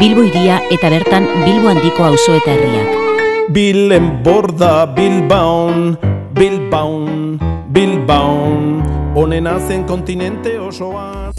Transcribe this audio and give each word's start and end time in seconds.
Bilbo 0.00 0.22
iria 0.24 0.62
eta 0.72 0.88
bertan 0.88 1.26
Bilbo 1.44 1.68
handiko 1.68 2.06
auzo 2.06 2.32
eta 2.38 2.54
herriak. 2.54 2.94
Bilen 3.52 4.06
borda 4.24 4.86
Bilbaun, 4.96 5.92
Bilbaun, 6.32 7.36
Bilbaun, 7.68 8.80
onena 9.12 9.58
zen 9.60 9.84
kontinente 9.84 10.56
osoa. 10.56 11.34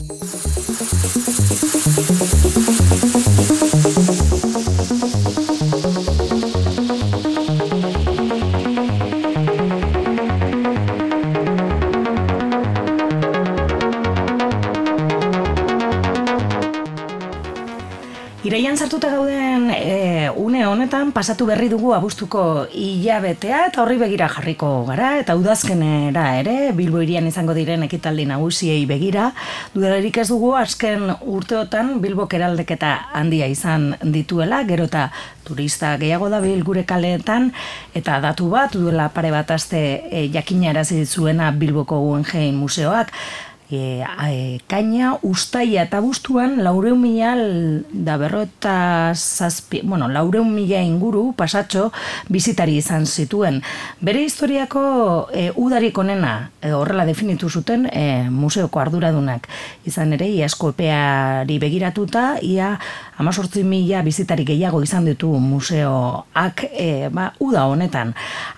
Sartuta 19.02 19.18
gauden 19.18 19.72
e, 19.74 20.30
une 20.36 20.66
honetan 20.68 21.12
pasatu 21.12 21.48
berri 21.48 21.70
dugu 21.70 21.94
abuztuko 21.96 22.68
hilabetea 22.70 23.64
eta 23.70 23.82
horri 23.82 23.98
begira 23.98 24.28
jarriko 24.30 24.86
gara 24.86 25.18
eta 25.18 25.34
udazkenera 25.36 26.26
ere 26.38 26.72
Bilbo 26.78 27.02
irian 27.02 27.26
izango 27.26 27.56
diren 27.58 27.82
ekitaldi 27.88 28.28
nagusiei 28.30 28.86
begira. 28.86 29.32
Dudalerik 29.74 30.22
ez 30.22 30.28
dugu 30.30 30.54
azken 30.54 31.10
urteotan 31.26 31.96
Bilbo 32.02 32.28
keraldeketa 32.30 32.94
handia 33.18 33.48
izan 33.50 33.96
dituela 34.04 34.62
gero 34.70 34.86
eta 34.86 35.10
turista 35.44 35.98
gehiago 35.98 36.30
da 36.30 36.40
gure 36.42 36.86
kaleetan 36.86 37.52
eta 37.96 38.20
datu 38.22 38.50
bat 38.50 38.74
duela 38.74 39.10
pare 39.10 39.32
bat 39.32 39.50
aste 39.50 40.04
e, 40.12 40.30
jakinarazi 40.32 41.06
zuena 41.06 41.52
Bilboko 41.52 41.98
Guggenheim 42.00 42.56
museoak 42.56 43.10
e, 43.72 44.04
e, 44.04 44.60
kaina 44.68 45.16
ustaia 45.24 45.86
eta 45.88 46.02
bustuan 46.04 46.60
laureun 46.64 47.00
mila 47.02 47.34
da 47.92 48.18
berro 48.18 48.44
eta 48.46 49.14
zazpi, 49.16 49.82
bueno, 49.84 50.08
laureun 50.12 50.52
mila 50.54 50.82
inguru 50.84 51.32
pasatxo 51.38 51.90
bizitari 52.30 52.78
izan 52.78 53.06
zituen. 53.06 53.62
Bere 54.02 54.24
historiako 54.26 54.84
e, 55.34 55.50
udarik 55.56 55.98
onena 55.98 56.52
e, 56.62 56.74
horrela 56.76 57.06
definitu 57.06 57.50
zuten 57.50 57.88
e, 57.92 58.30
museoko 58.30 58.80
arduradunak 58.80 59.48
izan 59.88 60.14
ere 60.14 60.28
iasko 60.30 60.74
epeari 60.76 61.60
begiratuta 61.60 62.38
ia 62.42 62.76
amazortzi 63.22 63.62
mila 63.64 64.02
bizitari 64.02 64.44
gehiago 64.48 64.82
izan 64.82 65.06
ditu 65.06 65.30
museoak 65.40 66.64
e, 66.72 67.10
ba, 67.14 67.30
uda 67.44 67.68
honetan. 67.70 68.16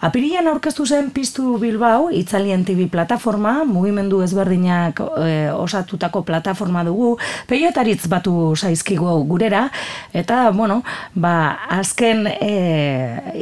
Apirian 0.08 0.48
aurkeztu 0.48 0.86
zen 0.88 1.10
piztu 1.16 1.58
Bilbao, 1.60 2.08
Itzalien 2.16 2.64
TV 2.66 2.88
plataforma, 2.92 3.64
mugimendu 3.68 4.22
ezberdinak 4.24 5.02
e, 5.04 5.34
osatutako 5.52 6.24
plataforma 6.28 6.86
dugu, 6.88 7.18
peiotaritz 7.50 8.08
batu 8.12 8.54
zaizkigu 8.56 9.18
gurera, 9.28 9.68
eta, 10.16 10.48
bueno, 10.56 10.82
ba, 11.14 11.36
azken 11.80 12.28
e, 12.32 12.54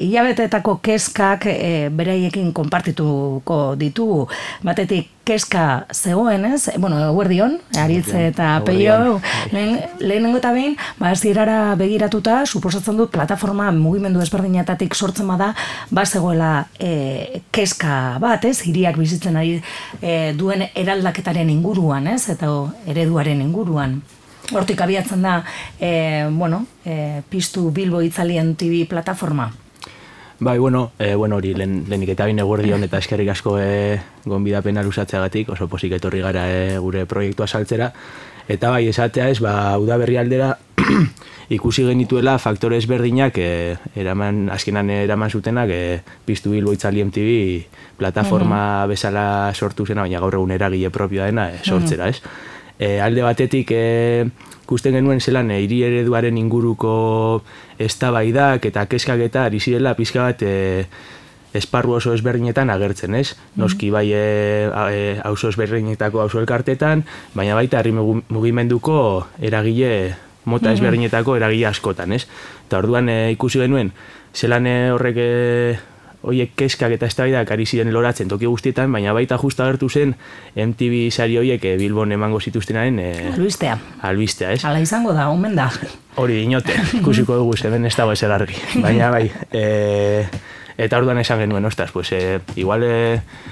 hilabeteetako 0.02 0.80
keskak 0.84 1.48
e, 1.54 1.90
bereiekin 1.94 2.52
konpartituko 2.58 3.64
ditugu, 3.78 4.26
batetik 4.66 5.22
keska 5.24 5.86
zegoen, 5.94 6.46
ez? 6.46 6.70
Bueno, 6.82 6.98
eguerdion, 7.12 7.60
aritze 7.78 8.28
eta 8.32 8.56
peio, 8.66 9.20
lehen, 9.54 9.78
lehenengo 10.02 10.42
eta 10.42 10.52
behin, 10.56 10.76
ba, 11.00 11.11
zirara 11.16 11.76
begiratuta, 11.76 12.42
suposatzen 12.46 12.98
dut, 12.98 13.12
plataforma 13.14 13.72
mugimendu 13.76 14.22
ezberdinetatik 14.24 14.96
sortzen 14.96 15.28
bada, 15.28 15.52
ba, 15.90 16.06
zegoela 16.06 16.68
e, 16.80 17.42
keska 17.52 18.18
bat, 18.22 18.46
ez? 18.46 18.62
Hiriak 18.68 19.00
bizitzen 19.00 19.38
ari 19.40 19.58
e, 20.02 20.34
duen 20.38 20.68
eraldaketaren 20.76 21.50
inguruan, 21.50 22.08
ez? 22.14 22.28
Eta 22.34 22.52
ereduaren 22.88 23.42
inguruan. 23.42 24.00
Hortik 24.52 24.82
abiatzen 24.84 25.22
da, 25.24 25.42
e, 25.80 26.28
bueno, 26.32 26.66
e, 26.86 27.22
piztu 27.30 27.70
Bilbo 27.72 28.02
Itzalien 28.02 28.56
TV 28.56 28.86
plataforma. 28.90 29.52
Bai, 30.42 30.58
bueno, 30.58 30.92
e, 30.98 31.14
bueno 31.14 31.36
hori, 31.38 31.54
lehen, 31.54 31.84
lehenik 31.88 32.16
eta 32.16 32.26
bine 32.26 32.42
guardi 32.42 32.72
eta 32.74 32.98
eskerrik 32.98 33.30
asko 33.30 33.60
e, 33.62 34.00
gonbidapena 34.26 34.82
lusatzeagatik, 34.82 35.50
oso 35.54 35.68
posik 35.70 35.92
etorri 35.94 36.20
gara 36.20 36.48
e, 36.50 36.80
gure 36.80 37.06
proiektua 37.06 37.46
saltzera. 37.46 37.92
Eta 38.50 38.72
bai, 38.74 38.88
esatea 38.88 39.30
ez, 39.30 39.40
ba, 39.44 39.78
uda 39.82 39.98
berri 40.02 40.18
aldera 40.18 40.56
ikusi 41.58 41.84
genituela 41.86 42.38
faktore 42.40 42.78
ezberdinak 42.80 43.38
e, 43.38 43.50
eraman, 43.96 44.48
azkenan 44.54 44.90
eraman 44.90 45.30
zutenak 45.30 45.70
e, 45.72 45.82
piztu 46.26 46.54
bilbo 46.56 46.74
itzali 46.74 47.04
MTV 47.04 47.34
plataforma 48.00 48.86
bezala 48.88 49.52
sortu 49.54 49.86
zena, 49.86 50.06
baina 50.06 50.24
gaur 50.24 50.40
egun 50.40 50.56
eragile 50.56 50.90
propioa 50.90 51.28
dena 51.30 51.50
e, 51.52 51.60
sortzera, 51.64 52.10
ez? 52.10 52.22
E, 52.80 53.00
alde 53.04 53.22
batetik 53.22 53.72
e, 53.76 53.86
ikusten 54.64 54.96
genuen 54.96 55.20
zelan 55.20 55.52
e, 55.52 55.60
hiri 55.66 55.82
ereduaren 55.84 56.38
inguruko 56.40 56.94
eztabaidak 57.82 58.66
eta 58.72 58.86
keskak 58.88 59.20
eta 59.28 59.46
ari 59.50 59.60
zirela 59.60 59.92
pizka 59.98 60.24
bat 60.30 60.46
e, 60.48 60.54
esparru 61.54 61.98
oso 61.98 62.14
ezberdinetan 62.16 62.70
agertzen, 62.70 63.16
ez? 63.16 63.36
Noski 63.60 63.90
bai 63.92 64.08
e, 64.14 64.26
e, 64.72 65.20
auzo 65.28 65.52
ezberdinetako 65.52 66.22
auzo 66.24 66.40
elkartetan, 66.40 67.04
baina 67.36 67.56
baita 67.60 67.80
herri 67.80 67.92
mugimenduko 67.94 69.28
eragile 69.42 70.16
mota 70.46 70.72
ezberdinetako 70.74 71.36
eragile 71.38 71.68
askotan, 71.70 72.16
ez? 72.16 72.26
Eta 72.68 72.80
orduan 72.80 73.10
e, 73.10 73.20
ikusi 73.36 73.62
genuen 73.62 73.92
zelan 74.34 74.68
e, 74.68 74.76
horrek 74.92 75.18
e, 75.20 75.32
hoiek 76.22 76.54
keskak 76.56 76.94
eta 76.96 77.08
eztabaidak 77.10 77.50
ari 77.54 77.66
ziren 77.66 77.90
loratzen 77.94 78.30
toki 78.30 78.46
guztietan, 78.50 78.92
baina 78.94 79.14
baita 79.18 79.38
justa 79.42 79.66
agertu 79.66 79.90
zen 79.90 80.14
MTV 80.56 81.10
sari 81.12 81.38
hoiek 81.42 81.66
e, 81.66 81.76
Bilbon 81.82 82.14
emango 82.14 82.40
zituztenaren 82.40 83.00
e, 83.02 83.10
albistea. 83.34 83.78
Albistea, 84.08 84.52
ez? 84.54 84.64
Hala 84.66 84.84
izango 84.84 85.16
da, 85.18 85.28
omen 85.34 85.58
da. 85.58 85.72
Hori 86.22 86.42
inote, 86.46 86.76
ikusiko 87.00 87.40
dugu 87.40 87.58
hemen 87.64 87.90
ez 87.90 87.96
dago 87.98 88.14
ezer 88.14 88.32
argi. 88.32 88.58
Baina 88.86 89.10
bai, 89.14 89.26
e, 89.52 90.28
eta 90.82 90.98
orduan 90.98 91.20
esan 91.22 91.40
genuen, 91.44 91.66
ostras, 91.70 91.92
pues, 91.94 92.12
e, 92.12 92.40
igual 92.56 92.84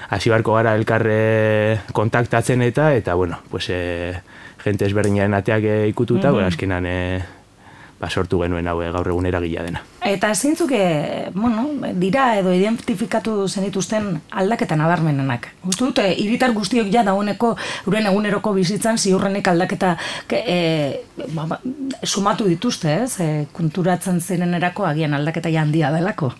hasi 0.10 0.32
barko 0.34 0.56
gara 0.58 0.74
elkarre 0.76 1.80
kontaktatzen 1.94 2.64
eta, 2.66 2.94
eta 2.96 3.14
bueno, 3.14 3.40
pues, 3.52 3.70
e, 3.70 4.16
gente 4.64 4.86
ezberdinaren 4.90 5.38
ateak 5.38 5.64
e, 5.64 5.76
ikututa, 5.88 6.32
mm 6.32 6.36
-hmm. 6.36 6.48
azkenan 6.48 6.86
e, 6.86 7.22
ba, 8.00 8.10
sortu 8.10 8.40
genuen 8.40 8.68
hau 8.68 8.78
gaur 8.80 9.08
egun 9.12 9.28
eragila 9.28 9.64
dena. 9.66 9.82
Eta 10.06 10.32
zeintzuk, 10.34 10.72
bueno, 11.36 11.66
dira 12.00 12.38
edo 12.40 12.54
identifikatu 12.56 13.48
zenituzten 13.48 14.14
aldaketa 14.32 14.78
nabarmenenak. 14.80 15.50
Gustu 15.66 15.90
dute, 15.90 16.06
hiritar 16.16 16.54
guztiok 16.56 16.88
ja 16.94 17.04
dauneko, 17.04 17.56
uren 17.92 18.08
eguneroko 18.08 18.54
bizitzan, 18.56 18.98
ziurrenek 18.98 19.52
aldaketa 19.52 19.96
e, 20.32 21.04
ba, 21.36 21.60
sumatu 22.04 22.48
dituzte, 22.48 22.96
ez? 23.04 23.20
E, 23.20 23.30
kunturatzen 23.54 24.22
ziren 24.22 24.56
agian 24.56 25.14
aldaketa 25.14 25.50
handia 25.60 25.92
delako. 25.92 26.34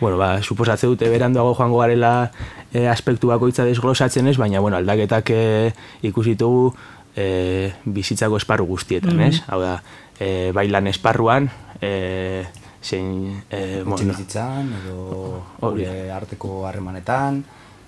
Bueno, 0.00 0.16
ba, 0.16 0.42
suposatze 0.42 0.86
dute 0.86 1.08
beranduago 1.08 1.54
joango 1.54 1.78
garela 1.78 2.30
e, 2.72 2.88
aspektu 2.88 3.28
bakoitza 3.28 3.64
desglosatzen 3.64 4.26
ez, 4.28 4.36
baina, 4.38 4.60
bueno, 4.60 4.76
aldaketak 4.76 5.30
e, 5.30 5.72
ikusitugu 6.02 6.72
e, 7.16 7.72
bizitzako 7.84 8.40
esparru 8.40 8.66
guztietan, 8.66 9.16
mm 9.16 9.28
ez? 9.28 9.42
Hau 9.46 9.60
da, 9.62 9.78
e, 10.18 10.52
bailan 10.52 10.86
esparruan, 10.90 11.48
e, 11.80 12.44
zein... 12.82 13.42
E, 13.50 13.82
bueno, 13.82 14.12
bizitzan, 14.12 14.70
edo 14.82 15.42
gure 15.60 16.10
arteko 16.12 16.66
harremanetan, 16.68 17.42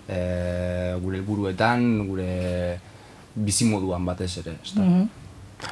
e, 0.09 0.19
gure 1.03 1.20
helburuetan, 1.20 1.87
gure 2.09 2.32
bizimoduan 3.37 4.04
batez 4.09 4.32
ere, 4.42 4.59
ez 4.62 4.75
da? 4.75 4.82
Mm 4.82 5.06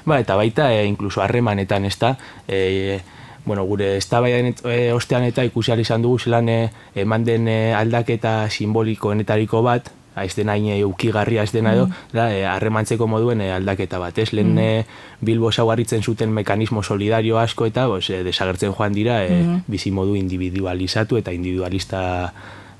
Ba, 0.04 0.18
eta 0.20 0.36
baita, 0.36 0.70
e, 0.72 0.86
inkluso 0.88 1.20
harremanetan, 1.20 1.84
ez 1.84 1.98
da, 2.00 2.14
e, 2.48 3.00
bueno, 3.44 3.64
gure 3.68 3.98
eztabaidan 3.98 4.54
e, 4.64 4.92
ostean 4.96 5.26
eta 5.28 5.44
ikusi 5.44 5.76
izan 5.80 6.02
dugu 6.02 6.18
zelan 6.18 6.48
e, 6.48 6.70
eman 6.94 7.24
den 7.24 7.48
aldaketa 7.48 8.48
simbolikoenetariko 8.48 9.62
bat, 9.62 9.90
ez 10.22 10.34
dena 10.36 10.56
ine 10.56 10.78
ukigarria 10.86 11.42
ez 11.42 11.52
dena 11.52 11.74
edo, 11.74 11.86
mm. 11.88 12.14
da, 12.14 12.28
e, 12.30 12.44
harremantzeko 12.46 13.08
moduen 13.10 13.42
e, 13.42 13.50
aldaketa 13.54 13.98
bat, 13.98 14.18
ez? 14.18 14.30
Lehen 14.32 14.54
mm. 14.54 14.98
Bilbo 15.24 15.50
zaugarritzen 15.52 16.02
zuten 16.02 16.30
mekanismo 16.32 16.82
solidario 16.82 17.38
asko 17.38 17.66
eta 17.66 17.86
bos, 17.90 18.08
e, 18.10 18.22
desagertzen 18.26 18.74
joan 18.74 18.94
dira 18.94 19.22
e, 19.24 19.40
mm. 19.42 19.64
bizi 19.66 19.90
modu 19.90 20.14
individualizatu 20.18 21.18
eta 21.18 21.34
individualista 21.34 22.04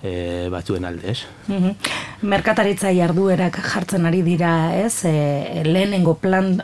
e, 0.05 0.49
batzuen 0.53 0.85
alde, 0.85 1.17
ez? 1.17 1.25
Mm 1.49 1.77
Merkataritza 2.25 2.89
jarduerak 2.97 3.59
jartzen 3.61 4.07
ari 4.09 4.23
dira, 4.25 4.73
ez? 4.81 5.05
E, 5.05 5.63
lehenengo 5.67 6.15
plan, 6.23 6.55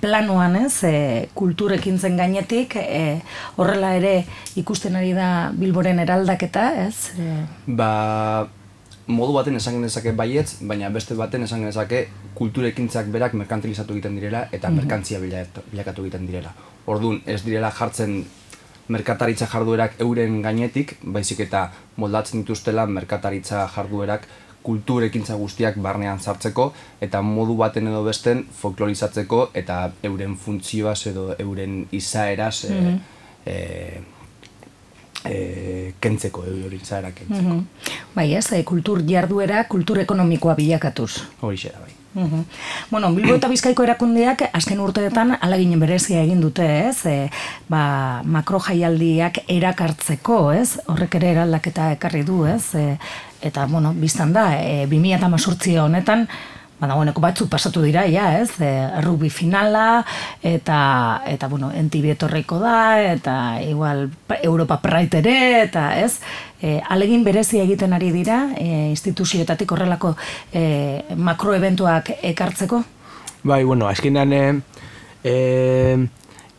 planoan, 0.00 0.58
ez? 0.66 0.82
E, 0.84 1.28
kulturekin 1.32 1.96
zen 1.98 2.18
gainetik, 2.20 2.76
e, 2.76 3.22
horrela 3.56 3.94
ere 3.96 4.12
ikusten 4.60 4.98
ari 5.00 5.14
da 5.16 5.28
Bilboren 5.56 6.02
eraldaketa, 6.04 6.66
ez? 6.84 7.14
E... 7.16 7.38
Ba, 7.80 8.44
modu 9.06 9.34
baten 9.34 9.56
esan 9.56 9.74
genezake 9.78 10.12
baietz, 10.12 10.60
baina 10.62 10.88
beste 10.90 11.14
baten 11.14 11.42
esan 11.42 11.60
genezake 11.60 12.08
kulturekintzak 12.34 13.10
berak 13.12 13.34
merkantilizatu 13.34 13.92
egiten 13.92 14.16
direla 14.16 14.48
eta 14.52 14.70
mm 14.70 14.76
merkantzia 14.76 15.20
bilakatu 15.20 16.02
egiten 16.02 16.26
direla. 16.26 16.54
Orduan, 16.86 17.20
ez 17.26 17.42
direla 17.44 17.70
jartzen 17.70 18.24
merkataritza 18.88 19.46
jarduerak 19.46 20.00
euren 20.00 20.42
gainetik, 20.42 20.98
baizik 21.02 21.40
eta 21.40 21.70
moldatzen 21.96 22.42
dituztela 22.42 22.86
merkataritza 22.86 23.66
jarduerak 23.74 24.26
kultur 24.64 25.04
ekintza 25.04 25.36
guztiak 25.36 25.76
barnean 25.84 26.20
sartzeko 26.20 26.70
eta 27.04 27.20
modu 27.22 27.56
baten 27.60 27.90
edo 27.90 28.00
besten 28.06 28.44
folklorizatzeko 28.60 29.50
eta 29.60 29.78
euren 30.08 30.38
funtzioaz 30.40 31.06
edo 31.12 31.26
euren 31.38 31.82
izaeraz 31.92 32.64
mm 32.70 32.80
-hmm. 32.80 32.98
e, 33.46 33.52
e, 33.52 34.00
kentzeko, 36.00 36.44
hori 36.66 36.80
izaera 36.82 37.12
kentzeko. 37.16 37.58
Mm 37.58 37.66
Bai 38.14 38.28
ez, 38.38 38.46
e, 38.52 38.62
kultur 38.62 39.00
jarduera, 39.08 39.64
kultur 39.66 39.98
ekonomikoa 39.98 40.54
bilakatuz. 40.54 41.10
Hori 41.42 41.58
xera, 41.58 41.80
bai. 41.82 41.94
Uhum. 42.14 42.44
Bueno, 42.90 43.10
Bilbo 43.12 43.34
eta 43.34 43.48
Bizkaiko 43.50 43.82
erakundeak 43.82 44.44
azken 44.54 44.78
urteetan 44.78 45.34
alaginen 45.40 45.80
berezia 45.82 46.20
egin 46.22 46.40
dute, 46.44 46.66
ez? 46.86 47.00
E, 47.10 47.14
ba, 47.68 48.22
makro 48.22 48.60
jaialdiak 48.62 49.40
erakartzeko, 49.50 50.38
ez? 50.54 50.76
Horrek 50.86 51.18
ere 51.18 51.32
eraldaketa 51.34 51.90
ekarri 51.96 52.22
du, 52.22 52.44
ez? 52.46 52.62
E, 52.78 53.00
eta, 53.42 53.66
bueno, 53.66 53.90
biztan 53.98 54.32
da, 54.36 54.52
e, 54.62 54.86
2018 54.86 55.80
honetan, 55.82 56.28
ba, 56.78 56.88
dagoeneko 56.88 57.22
batzuk 57.22 57.50
pasatu 57.52 57.82
dira, 57.84 58.04
ja, 58.10 58.30
ez? 58.40 58.56
E, 58.62 58.70
rugby 59.04 59.30
finala, 59.30 60.04
eta, 60.42 61.22
eta 61.30 61.48
bueno, 61.48 61.70
entibietorreiko 61.74 62.58
da, 62.62 63.00
eta 63.12 63.36
igual 63.62 64.08
Europa 64.42 64.80
Pride 64.82 65.22
ere, 65.22 65.36
eta, 65.62 65.86
ez? 66.00 66.18
E, 66.60 66.80
alegin 66.88 67.24
berezia 67.24 67.64
egiten 67.64 67.94
ari 67.96 68.10
dira, 68.14 68.48
e, 68.58 68.88
instituzioetatik 68.90 69.70
horrelako 69.72 70.14
e, 70.52 71.04
makroeventuak 71.16 72.14
ekartzeko? 72.22 72.82
Bai, 73.44 73.62
bueno, 73.64 73.88
azkenan, 73.88 74.32
e, 74.32 74.44
e, 75.24 75.34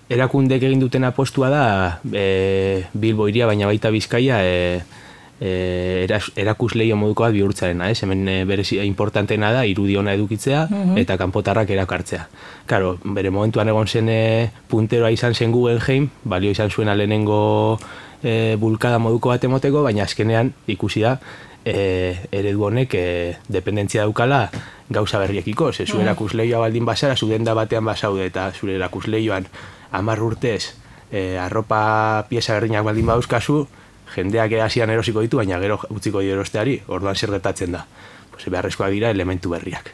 erakundek 0.09 0.63
egin 0.67 0.83
duten 0.83 1.07
apostua 1.07 1.49
da, 1.49 1.65
e, 2.13 2.85
Bilbo 2.93 3.27
iria, 3.31 3.49
baina 3.49 3.65
baita 3.71 3.89
Bizkaia, 3.93 4.43
e, 4.45 5.03
e, 5.39 6.07
erakus 6.35 6.75
lehio 6.75 6.95
moduko 6.95 7.25
bat 7.25 7.33
bihurtzarena, 7.35 7.89
ez? 7.91 8.01
Hemen 8.03 8.27
e, 8.27 8.37
berezi 8.45 8.79
importantena 8.85 9.51
da 9.53 9.65
irudi 9.65 9.97
ona 9.97 10.13
edukitzea 10.15 10.67
mhm. 10.69 10.97
eta 11.01 11.17
kanpotarrak 11.17 11.69
erakartzea. 11.69 12.27
Claro, 12.65 12.97
bere 13.03 13.31
momentuan 13.31 13.69
egon 13.69 13.87
zen 13.87 14.09
e, 14.09 14.49
punteroa 14.71 15.11
izan 15.11 15.35
zen 15.35 15.51
Guggenheim, 15.51 16.09
balio 16.23 16.51
izan 16.51 16.71
zuen 16.71 16.91
lehenengo 16.95 17.79
e, 18.23 18.55
bulkada 18.59 18.99
moduko 18.99 19.33
bat 19.33 19.43
emoteko, 19.43 19.83
baina 19.83 20.03
azkenean 20.03 20.53
ikusi 20.67 21.03
da 21.05 21.19
e, 21.65 22.15
eredu 22.31 22.63
honek 22.69 22.95
e, 22.95 23.05
dependentzia 23.49 24.05
daukala 24.05 24.49
gauza 24.89 25.19
berriekiko, 25.19 25.71
ze 25.73 25.85
zu 25.85 25.97
mhm. 25.97 26.07
erakus 26.07 26.33
lehioa 26.33 26.59
baldin 26.59 26.85
basara, 26.85 27.15
zu 27.15 27.27
denda 27.27 27.53
batean 27.53 27.85
basaude 27.85 28.25
eta 28.25 28.51
zure 28.53 28.75
erakus 28.75 29.07
lehioan 29.07 29.47
amar 29.91 30.21
urtez 30.21 30.75
e, 31.11 31.37
arropa 31.37 32.25
pieza 32.29 32.53
berdinak 32.53 32.85
baldin 32.85 33.05
bauzkazu, 33.05 33.65
jendeak 34.13 34.53
hasian 34.63 34.89
erosiko 34.89 35.23
ditu, 35.25 35.37
baina 35.41 35.59
gero 35.59 35.79
utziko 35.89 36.21
dio 36.21 36.35
erosteari, 36.35 36.81
orduan 36.87 37.15
zer 37.15 37.31
gertatzen 37.31 37.71
da. 37.75 37.85
Pues 38.31 38.45
beharrezkoak 38.51 38.91
dira 38.91 39.09
elementu 39.09 39.49
berriak. 39.49 39.91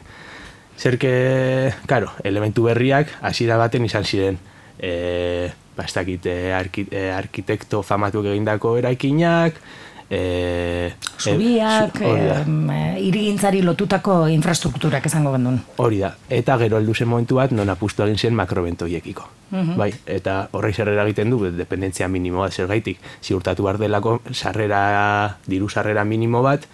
Zerke, 0.78 1.74
claro, 1.86 2.10
elementu 2.24 2.64
berriak 2.66 3.12
hasiera 3.22 3.56
baten 3.60 3.84
izan 3.86 4.04
ziren 4.04 4.38
eh, 4.82 5.52
ba 5.76 5.84
ez 5.84 5.94
dakit, 5.94 6.26
eh, 6.26 6.52
eh, 6.90 7.10
arkitekto 7.14 7.82
famatuak 7.82 8.26
egindako 8.34 8.76
eraikinak, 8.78 9.56
eh, 10.12 10.92
Zubiak, 11.18 12.00
eh, 12.02 13.00
irigintzari 13.00 13.62
lotutako 13.62 14.26
infrastrukturak 14.28 15.06
esango 15.08 15.32
gendun. 15.32 15.60
Hori 15.80 16.02
da, 16.02 16.12
eta 16.28 16.58
gero 16.60 16.76
heldu 16.76 16.94
zen 16.94 17.08
momentu 17.08 17.38
bat 17.40 17.54
non 17.56 17.70
apustu 17.72 18.04
egin 18.04 18.18
zen 18.18 18.36
makrobentoiekiko. 18.36 19.28
Mhm. 19.52 19.76
Bai, 19.76 19.92
eta 20.06 20.48
horrek 20.52 20.76
zer 20.76 20.92
egiten 20.92 21.30
du, 21.30 21.40
dependentzia 21.56 22.08
minimo 22.08 22.44
bat 22.44 22.52
zer 22.52 22.68
gaitik, 22.68 23.00
ziurtatu 23.22 23.64
behar 23.64 23.78
delako 23.78 24.20
sarrera, 24.32 25.38
diru 25.46 25.68
sarrera 25.68 26.04
minimo 26.04 26.42
bat, 26.42 26.66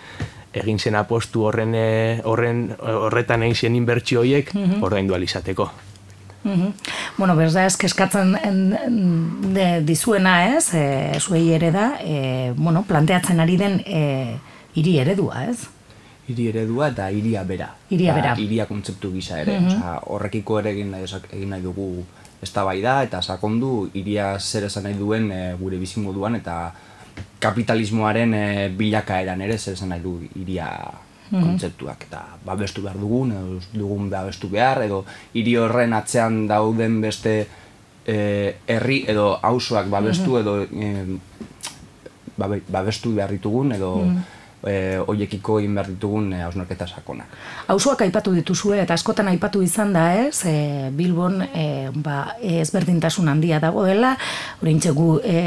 egin 0.52 0.78
zen 0.78 0.96
apostu 0.98 1.44
horren, 1.46 1.74
eh, 1.74 2.20
horren 2.24 2.72
horretan 2.80 3.42
egin 3.42 3.54
zen 3.54 3.76
inbertsio 3.76 4.20
horiek, 4.20 4.54
mm 4.54 4.64
-hmm. 4.64 4.82
ordaindu 4.82 5.14
alizateko. 5.14 5.70
-hmm. 6.44 6.72
Bueno, 7.18 7.36
berda 7.36 7.64
ez, 7.66 7.76
keskatzen 7.76 8.36
de, 9.54 9.80
dizuena 9.82 10.56
ez, 10.56 10.74
e, 10.74 11.18
zuei 11.20 11.52
ere 11.52 11.70
da, 11.70 11.98
e, 12.00 12.52
bueno, 12.56 12.82
planteatzen 12.82 13.40
ari 13.40 13.56
den 13.56 13.82
e, 13.86 14.36
iri 14.74 14.98
eredua 14.98 15.44
ez? 15.44 15.66
Iri 16.28 16.48
eredua 16.48 16.88
eta 16.88 17.10
iria 17.10 17.42
bera. 17.42 17.74
Iria 17.90 18.14
bera. 18.14 18.34
Iria 18.38 18.66
kontzeptu 18.66 19.12
gisa 19.12 19.40
ere. 19.40 19.60
Mm 19.60 19.82
horrekiko 20.06 20.58
ere 20.58 20.70
egin 20.70 20.90
nahi, 20.90 21.04
egin 21.32 21.50
nahi 21.50 21.62
dugu 21.62 22.04
ez 22.42 22.52
da 22.52 23.02
eta 23.02 23.22
sakondu 23.22 23.90
iria 23.94 24.38
zer 24.38 24.64
esan 24.64 24.84
nahi 24.84 24.94
duen 24.94 25.30
e, 25.32 25.54
gure 25.58 25.76
bizimoduan 25.76 26.36
eta 26.36 26.72
kapitalismoaren 27.40 28.34
e, 28.34 28.68
bilakaeran 28.68 29.40
ere 29.40 29.58
zer 29.58 29.74
esan 29.74 29.88
nahi 29.88 30.00
du 30.00 30.20
Mhm. 31.30 31.42
kontzeptuak 31.42 32.04
eta 32.08 32.24
babestu 32.44 32.82
behar 32.82 32.98
dugun 32.98 33.32
edo 33.32 33.60
dugun 33.74 34.10
babestu 34.10 34.48
behar 34.48 34.82
edo 34.82 35.04
hiri 35.34 35.56
horren 35.56 35.92
atzean 35.92 36.46
dauden 36.48 37.00
beste 37.00 37.34
eh, 38.06 38.56
herri 38.66 39.04
edo 39.06 39.38
auzoak 39.42 39.88
babestu 39.92 40.30
mhm. 40.30 40.40
edo 40.40 40.52
e, 40.72 41.18
babestu 42.68 43.14
behar 43.14 43.30
ditugun 43.36 43.72
edo 43.72 43.94
mhm 44.06 44.37
e, 44.66 44.98
oiekiko 45.06 45.58
egin 45.60 45.74
behar 45.76 45.88
ditugun 45.92 46.32
e, 46.32 46.42
hausnarketa 46.42 46.86
sakonak. 46.88 47.34
Hauzuak 47.70 48.02
aipatu 48.06 48.32
dituzue 48.34 48.80
eta 48.82 48.96
askotan 48.98 49.28
aipatu 49.30 49.62
izan 49.62 49.92
da 49.94 50.06
ez, 50.18 50.42
e, 50.48 50.90
Bilbon 50.94 51.42
e, 51.46 51.66
ba, 51.94 52.34
ezberdintasun 52.42 53.28
handia 53.30 53.60
dagoela, 53.62 54.14
orintxe 54.62 54.92
gu, 54.96 55.08
e, 55.22 55.38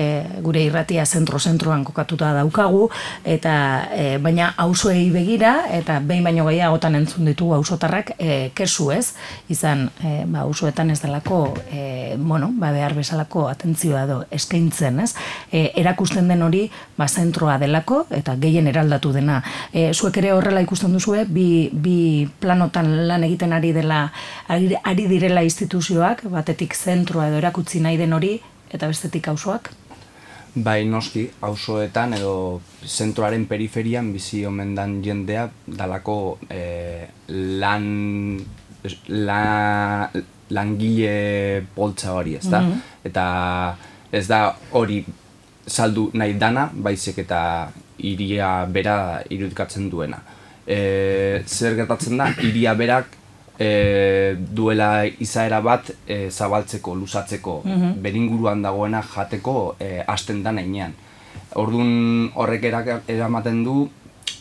gure 0.43 0.63
irratia 0.67 1.05
zentro-zentroan 1.05 1.83
kokatuta 1.87 2.31
daukagu, 2.37 2.87
eta 3.25 3.55
e, 3.91 4.05
baina 4.23 4.53
hauzuei 4.61 5.09
begira, 5.13 5.67
eta 5.71 5.99
behin 5.99 6.23
baino 6.27 6.47
gehiagotan 6.47 6.95
entzun 7.01 7.27
ditugu 7.27 7.57
hausotarrak 7.57 8.13
e, 8.17 8.51
kesu 8.55 8.91
ez, 8.95 9.13
izan 9.51 9.87
e, 9.99 10.21
ba, 10.25 10.45
hauzuetan 10.45 10.91
ez 10.93 11.01
delako, 11.03 11.43
e, 11.71 12.15
bueno, 12.17 12.51
ba, 12.53 12.71
behar 12.71 12.95
bezalako 12.97 13.47
atentzioa 13.51 14.05
do 14.09 14.21
eskaintzen 14.31 15.03
ez, 15.03 15.11
e, 15.51 15.69
erakusten 15.81 16.31
den 16.31 16.45
hori 16.45 16.65
ba, 16.97 17.07
zentroa 17.07 17.57
delako, 17.61 18.05
eta 18.15 18.37
gehien 18.39 18.69
eralda 19.01 19.19
dena. 19.19 19.41
E, 19.73 19.93
zuek 19.93 20.17
ere 20.17 20.31
horrela 20.33 20.61
ikusten 20.61 20.93
duzue, 20.93 21.25
bi, 21.25 21.69
bi 21.71 22.27
planotan 22.39 23.07
lan 23.07 23.23
egiten 23.23 23.53
ari 23.53 23.73
dela, 23.73 24.11
ari, 24.47 24.75
ari 24.83 25.07
direla 25.07 25.43
instituzioak, 25.43 26.23
batetik 26.29 26.75
zentroa 26.75 27.27
edo 27.27 27.37
erakutzi 27.37 27.81
nahi 27.81 27.97
den 27.97 28.13
hori, 28.13 28.39
eta 28.71 28.87
bestetik 28.87 29.27
auzoak? 29.27 29.71
Bai, 30.53 30.83
noski, 30.85 31.29
auzoetan 31.41 32.13
edo 32.13 32.61
zentroaren 32.83 33.45
periferian 33.47 34.11
bizi 34.11 34.45
omen 34.45 34.75
dan 34.75 35.01
jendea 35.01 35.49
dalako 35.65 36.39
e, 36.49 37.07
lan, 37.27 38.39
la, 39.07 40.09
langile 40.51 41.63
poltsa 41.75 42.13
hori, 42.13 42.35
ez 42.35 42.49
da? 42.49 42.61
Mhm. 42.61 42.81
Eta 43.07 43.25
ez 44.11 44.27
da 44.27 44.55
hori 44.71 45.05
saldu 45.67 46.09
nahi 46.13 46.35
dana, 46.35 46.69
baizik 46.73 47.21
eta 47.23 47.71
iria 48.03 48.65
bera 48.65 49.21
irudikatzen 49.29 49.89
duena. 49.89 50.21
E, 50.65 51.41
zer 51.47 51.75
gertatzen 51.75 52.17
da, 52.17 52.29
iria 52.45 52.73
berak 52.77 53.17
e, 53.61 54.35
duela 54.37 55.05
izaera 55.05 55.61
bat 55.61 55.91
e, 56.07 56.29
zabaltzeko, 56.29 56.95
luzatzeko, 56.95 57.61
mm 57.65 57.71
-hmm. 57.71 57.95
beringuruan 58.01 58.61
dagoena 58.61 59.01
jateko 59.01 59.75
e, 59.79 60.03
hasten 60.07 60.43
da 60.43 60.51
nainean. 60.51 60.93
Orduan 61.55 62.31
horrek 62.35 62.63
eramaten 63.07 63.63
du, 63.63 63.89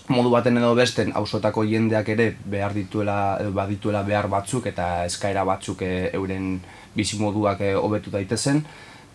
modu 0.08 0.30
baten 0.30 0.58
edo 0.58 0.74
besten 0.74 1.12
ausotako 1.14 1.64
jendeak 1.64 2.08
ere 2.08 2.34
behar 2.44 2.74
dituela, 2.74 3.38
badituela 3.54 4.02
behar 4.02 4.28
batzuk 4.28 4.66
eta 4.66 5.04
eskaera 5.04 5.44
batzuk 5.44 5.82
e, 5.82 6.10
euren 6.12 6.60
bizimoduak 6.96 7.60
e, 7.60 7.74
hobetu 7.74 8.10
daitezen, 8.10 8.64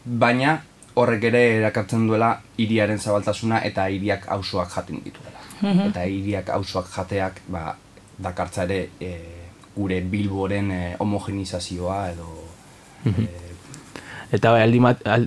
baina 0.05 0.61
horrek 0.95 1.23
ere 1.31 1.41
erakartzen 1.59 2.07
duela 2.07 2.31
hiriaren 2.57 2.99
zabaltasuna 2.99 3.61
eta 3.69 3.87
hiriak 3.91 4.27
auzoak 4.37 4.69
jaten 4.75 5.01
dituela. 5.05 5.41
Mm 5.61 5.89
Eta 5.89 6.03
hiriak 6.03 6.49
auzoak 6.57 6.91
jateak 6.91 7.41
ba, 7.51 7.75
dakartza 8.19 8.63
ere 8.63 8.89
e, 8.99 9.11
gure 9.75 10.01
bilboren 10.01 10.71
e, 10.71 10.83
homogenizazioa 10.99 11.99
edo 12.11 12.29
mm 13.05 13.43
Eta 14.35 14.51
bai, 14.51 14.61
aldi 14.65 14.79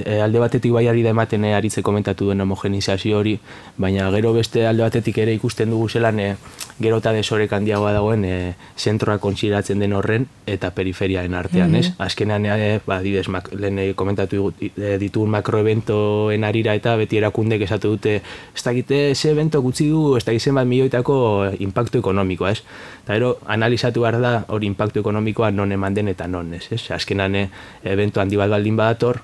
eh, 0.04 0.20
alde 0.20 0.40
batetik 0.42 0.72
bai 0.74 0.88
ari 0.90 1.04
da 1.04 1.12
ematen 1.14 1.44
e, 1.44 1.54
aritze 1.54 1.82
komentatu 1.86 2.26
duen 2.28 2.40
homogenizazio 2.40 3.18
hori, 3.20 3.38
baina 3.76 4.10
gero 4.10 4.32
beste 4.34 4.66
alde 4.66 4.82
batetik 4.82 5.20
ere 5.22 5.36
ikusten 5.38 5.70
dugu 5.70 5.88
zelan 5.88 6.18
e, 6.20 6.32
gero 6.78 6.98
eta 7.02 7.12
desorek 7.12 7.52
handiagoa 7.52 7.92
dagoen 7.96 8.24
e, 8.24 8.34
zentroa 8.78 9.18
kontsiratzen 9.22 9.82
den 9.82 9.92
horren 9.96 10.26
eta 10.46 10.70
periferiaren 10.74 11.34
artean, 11.34 11.70
mm 11.70 11.80
-hmm. 11.80 11.94
Azkenean, 11.98 12.46
e, 12.46 12.80
ba, 12.86 13.00
didez, 13.02 13.28
mak, 13.28 13.50
lehen 13.52 13.94
komentatu 13.94 14.52
e, 14.60 14.98
ditugun 14.98 15.30
makroeventoen 15.30 16.44
arira 16.44 16.74
eta 16.74 16.96
beti 16.96 17.18
erakundek 17.18 17.62
esatu 17.62 17.88
dute 17.88 18.22
ez 18.54 18.62
dakite 18.64 19.14
ze 19.14 19.30
evento 19.30 19.60
gutzi 19.62 19.88
du, 19.88 20.16
ez 20.16 20.24
dakite 20.24 20.52
bat 20.52 20.66
milioitako 20.66 21.50
impacto 21.58 21.98
ekonomikoa, 21.98 22.50
ez? 22.50 22.62
Eta 23.04 23.14
gero, 23.14 23.38
analizatu 23.46 24.00
behar 24.00 24.20
da 24.20 24.44
hori 24.48 24.66
impacto 24.66 25.00
ekonomikoa 25.00 25.50
non 25.50 25.72
eman 25.72 25.94
den 25.94 26.08
eta 26.08 26.26
non, 26.26 26.54
ez? 26.54 26.72
ez? 26.72 26.90
Azkenean, 26.90 27.50
evento 27.84 28.20
handi 28.20 28.36
bat 28.36 28.50
baldin 28.50 28.76
badator, 28.76 29.20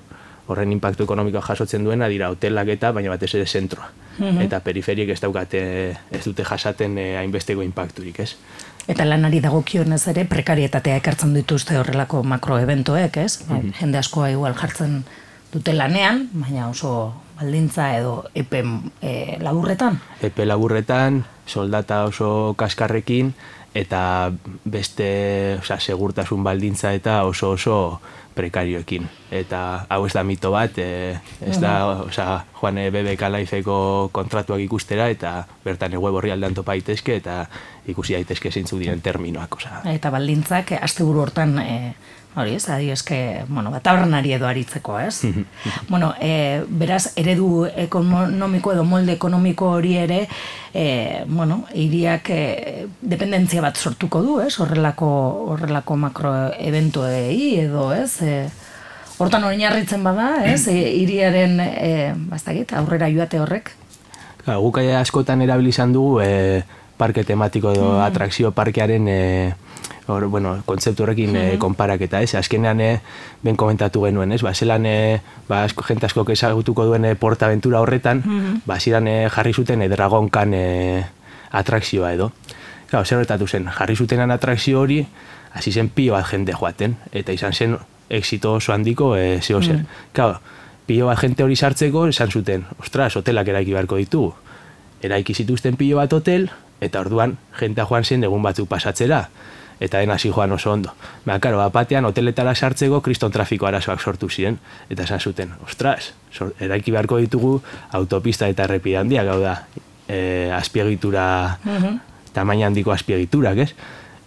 horren 0.47 0.71
impactu 0.71 1.03
ekonomikoa 1.03 1.41
jasotzen 1.41 1.83
duena 1.83 2.07
dira 2.11 2.29
hotelak 2.29 2.69
eta 2.75 2.91
baina 2.93 3.09
batez 3.13 3.33
ere 3.35 3.45
zentroa. 3.45 3.89
Eta 4.45 4.61
periferiek 4.63 5.09
ez 5.11 5.19
daukate 5.19 5.61
ez 6.11 6.23
dute 6.23 6.45
jasaten 6.47 6.97
eh, 7.01 7.17
hainbesteko 7.19 7.65
impacturik, 7.65 8.19
ez? 8.23 8.35
Eta 8.87 9.05
lanari 9.05 9.41
dagokionez 9.41 10.03
ere 10.13 10.27
prekarietatea 10.29 11.01
ekartzen 11.01 11.33
dituzte 11.33 11.77
horrelako 11.79 12.23
makroeventoek, 12.23 13.17
ez? 13.17 13.41
Mhm. 13.47 13.73
Jende 13.79 13.99
askoa 13.99 14.29
igual 14.31 14.55
jartzen 14.55 15.03
dute 15.51 15.73
lanean, 15.73 16.27
baina 16.33 16.69
oso 16.69 17.13
baldintza 17.39 17.89
edo 17.97 18.23
epe 18.35 18.63
e, 19.01 19.37
laburretan. 19.43 19.99
epe 20.21 20.45
laburretan, 20.45 21.25
soldata 21.47 22.03
oso 22.05 22.53
kaskarrekin, 22.57 23.33
eta 23.75 24.31
beste 24.63 25.57
osea, 25.59 25.79
segurtasun 25.79 26.43
baldintza 26.43 26.93
eta 26.95 27.23
oso 27.27 27.51
oso 27.57 28.01
prekarioekin. 28.35 29.07
Eta 29.31 29.85
hau 29.89 30.03
ez 30.05 30.13
da 30.15 30.23
mito 30.27 30.51
bat, 30.53 30.77
e, 30.77 31.15
ez 31.45 31.57
da, 31.61 31.75
osea, 32.05 32.43
joan 32.65 32.77
e, 32.77 32.89
BBK 32.89 33.29
Lifeko 33.29 34.09
kontratuak 34.11 34.59
ikustera, 34.63 35.09
eta 35.09 35.45
bertan 35.63 35.93
e, 35.93 36.01
web 36.01 36.17
horri 36.17 36.33
aldean 36.33 36.55
topa 36.57 36.73
daitezke, 36.73 37.19
eta 37.21 37.45
ikusi 37.87 38.17
daitezke 38.17 38.51
zeintzuk 38.51 38.81
diren 38.81 39.01
terminoak, 39.01 39.59
osea. 39.59 39.81
Eta 39.93 40.11
baldintzak 40.13 40.73
eh, 40.73 40.81
asteburu 40.81 41.21
hortan 41.25 41.59
e, 41.61 41.93
hori 42.35 42.55
ez, 42.57 42.65
adi 42.73 42.89
eske, 42.91 43.19
bueno, 43.47 43.71
bat 43.71 43.85
abarnari 43.87 44.33
edo 44.35 44.47
aritzeko, 44.49 44.97
ez? 44.99 45.21
bueno, 45.91 46.13
e, 46.19 46.63
beraz, 46.67 47.13
eredu 47.21 47.65
ekonomiko 47.69 48.73
edo 48.73 48.83
molde 48.83 49.15
ekonomiko 49.15 49.75
hori 49.77 49.95
ere, 50.01 50.25
e, 50.73 51.23
bueno, 51.29 51.63
hiriak 51.73 52.33
e, 52.33 52.87
dependentzia 53.01 53.61
bat 53.61 53.77
sortuko 53.77 54.23
du, 54.25 54.39
ez? 54.43 54.55
Horrelako, 54.59 55.09
horrelako 55.53 55.99
makroeventoei 56.07 57.59
edo, 57.67 57.91
ez? 57.93 58.15
E, 58.25 58.39
hortan 59.17 59.43
oinarritzen 59.47 60.03
bada, 60.03 60.45
ez? 60.45 60.67
E, 60.67 60.77
hiriaren, 61.01 61.59
e, 61.59 62.13
bastakit, 62.31 62.73
aurrera 62.77 63.09
joate 63.13 63.39
horrek. 63.39 63.71
Claro, 64.43 64.61
guk 64.61 64.81
askotan 64.99 65.41
erabili 65.41 65.71
izan 65.73 65.93
dugu 65.93 66.19
e, 66.21 66.63
parke 66.97 67.23
tematiko 67.27 67.73
edo 67.73 67.95
atrakzio 68.03 68.51
parkearen 68.55 69.07
e, 69.09 69.21
hor, 70.07 70.27
bueno, 70.29 70.55
kontzeptu 70.65 71.03
horrekin 71.03 71.35
e, 71.35 71.45
konparaketa, 71.61 72.21
ez? 72.21 72.35
Azkenean 72.37 72.81
e, 72.81 72.91
ben 73.43 73.57
komentatu 73.57 74.03
genuen, 74.05 74.35
ez? 74.35 74.41
Ba, 74.45 74.53
zelan 74.53 74.85
e, 74.85 75.21
ba, 75.49 75.63
asko, 75.65 75.85
jente 75.87 76.05
asko 76.05 76.25
ezagutuko 76.31 76.85
duen 76.91 77.05
e, 77.05 77.15
portaventura 77.15 77.81
horretan, 77.81 78.21
ba, 78.65 78.79
ziren 78.79 79.07
e, 79.07 79.17
jarri 79.33 79.53
zuten 79.53 79.81
e, 79.81 79.89
dragonkan 79.89 80.53
e, 80.53 80.65
atrakzioa 81.51 82.13
edo. 82.13 82.31
Claro, 82.91 83.05
zer 83.05 83.25
zen, 83.47 83.67
jarri 83.73 83.95
zutenan 83.95 84.31
atrakzio 84.31 84.79
hori, 84.81 85.05
hasi 85.53 85.71
zen 85.71 85.89
pio 85.89 86.13
bat 86.13 86.27
jende 86.29 86.53
joaten, 86.53 86.97
eta 87.11 87.31
izan 87.31 87.53
zen 87.53 87.77
exito 88.09 88.53
oso 88.53 88.73
handiko 88.73 89.15
e, 89.17 89.41
zeo 89.41 89.61
zer. 89.61 89.85
Claro, 90.13 90.39
pilo 90.85 91.07
bat 91.07 91.19
jente 91.19 91.43
hori 91.43 91.55
sartzeko, 91.55 92.07
esan 92.07 92.31
zuten, 92.31 92.65
ostras, 92.79 93.15
hotelak 93.17 93.47
eraiki 93.47 93.73
beharko 93.73 93.97
ditugu. 93.97 94.33
Eraiki 95.03 95.33
zituzten 95.33 95.75
pilo 95.75 95.97
bat 95.97 96.13
hotel, 96.13 96.49
eta 96.81 97.01
orduan 97.01 97.37
jentea 97.59 97.85
joan 97.85 98.03
zen 98.03 98.23
egun 98.23 98.43
batzuk 98.43 98.69
pasatzera, 98.69 99.25
eta 99.79 99.99
den 99.99 100.11
hasi 100.11 100.29
joan 100.29 100.51
oso 100.55 100.71
ondo. 100.71 100.93
Ba, 101.25 101.39
karo, 101.39 101.57
bapatean 101.57 102.05
hoteletara 102.05 102.55
sartzeko 102.55 103.01
kriston 103.01 103.31
trafiko 103.31 103.67
arazoak 103.67 104.01
sortu 104.01 104.29
ziren, 104.29 104.59
eta 104.89 105.03
esan 105.03 105.19
zuten, 105.19 105.55
ostras, 105.65 106.13
eraiki 106.59 106.91
beharko 106.91 107.17
ditugu 107.23 107.57
autopista 107.91 108.47
eta 108.47 108.69
errepide 108.69 109.01
handiak, 109.01 109.27
hau 109.33 109.39
da, 109.41 109.57
e, 110.07 110.51
azpiegitura, 110.53 111.25
tamaina 112.33 112.69
handiko 112.69 112.93
azpiegiturak, 112.93 113.65
ez? 113.65 113.71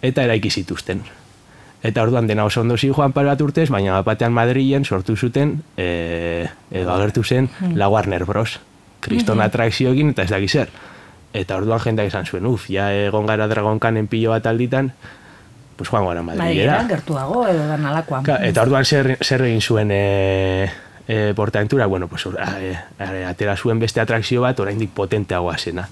Eta 0.01 0.23
eraiki 0.23 0.49
zituzten. 0.49 1.03
Eta 1.83 2.03
orduan 2.03 2.27
dena 2.27 2.43
oso 2.43 2.61
ondo 2.61 2.77
zi 2.77 2.89
joan 2.91 3.13
pare 3.15 3.29
bat 3.31 3.41
urtez, 3.41 3.69
baina 3.71 4.01
batean 4.03 4.33
Madrilen 4.35 4.83
sortu 4.85 5.15
zuten, 5.15 5.61
e, 5.77 6.47
edo 6.71 6.91
agertu 6.91 7.23
zen, 7.23 7.47
la 7.75 7.87
Warner 7.87 8.25
Bros. 8.25 8.59
Kriston 8.99 9.39
atrakzioekin 9.39 10.11
eta 10.11 10.25
ez 10.27 10.31
dakiz 10.33 10.51
zer. 10.51 10.73
Eta 11.33 11.55
orduan 11.55 11.79
jendeak 11.79 12.09
esan 12.11 12.25
zuen, 12.25 12.45
uf, 12.49 12.67
ja 12.67 12.89
egon 12.91 13.29
gara 13.29 13.47
dragonkanen 13.47 14.09
pilo 14.11 14.33
bat 14.33 14.49
alditan, 14.49 14.91
pues 15.77 15.87
joan 15.87 16.09
gara 16.09 16.23
Madrilera, 16.25 16.81
gertuago 16.89 17.45
edo 17.47 17.67
dan 17.69 17.85
alakoan. 17.85 18.27
Ka, 18.27 18.41
eta 18.43 18.65
orduan 18.67 18.83
zer, 18.83 19.13
zer 19.23 19.45
egin 19.47 19.61
zuen 19.61 19.93
e, 19.95 20.67
e, 21.07 21.33
Portaventura, 21.37 21.85
bueno, 21.85 22.09
pues, 22.09 22.27
a, 22.35 22.49
e, 22.59 22.75
atera 23.23 23.55
zuen 23.55 23.79
beste 23.79 24.03
atrakzio 24.03 24.43
bat, 24.43 24.59
oraindik 24.59 24.91
potenteagoa 24.91 25.55
zena. 25.57 25.87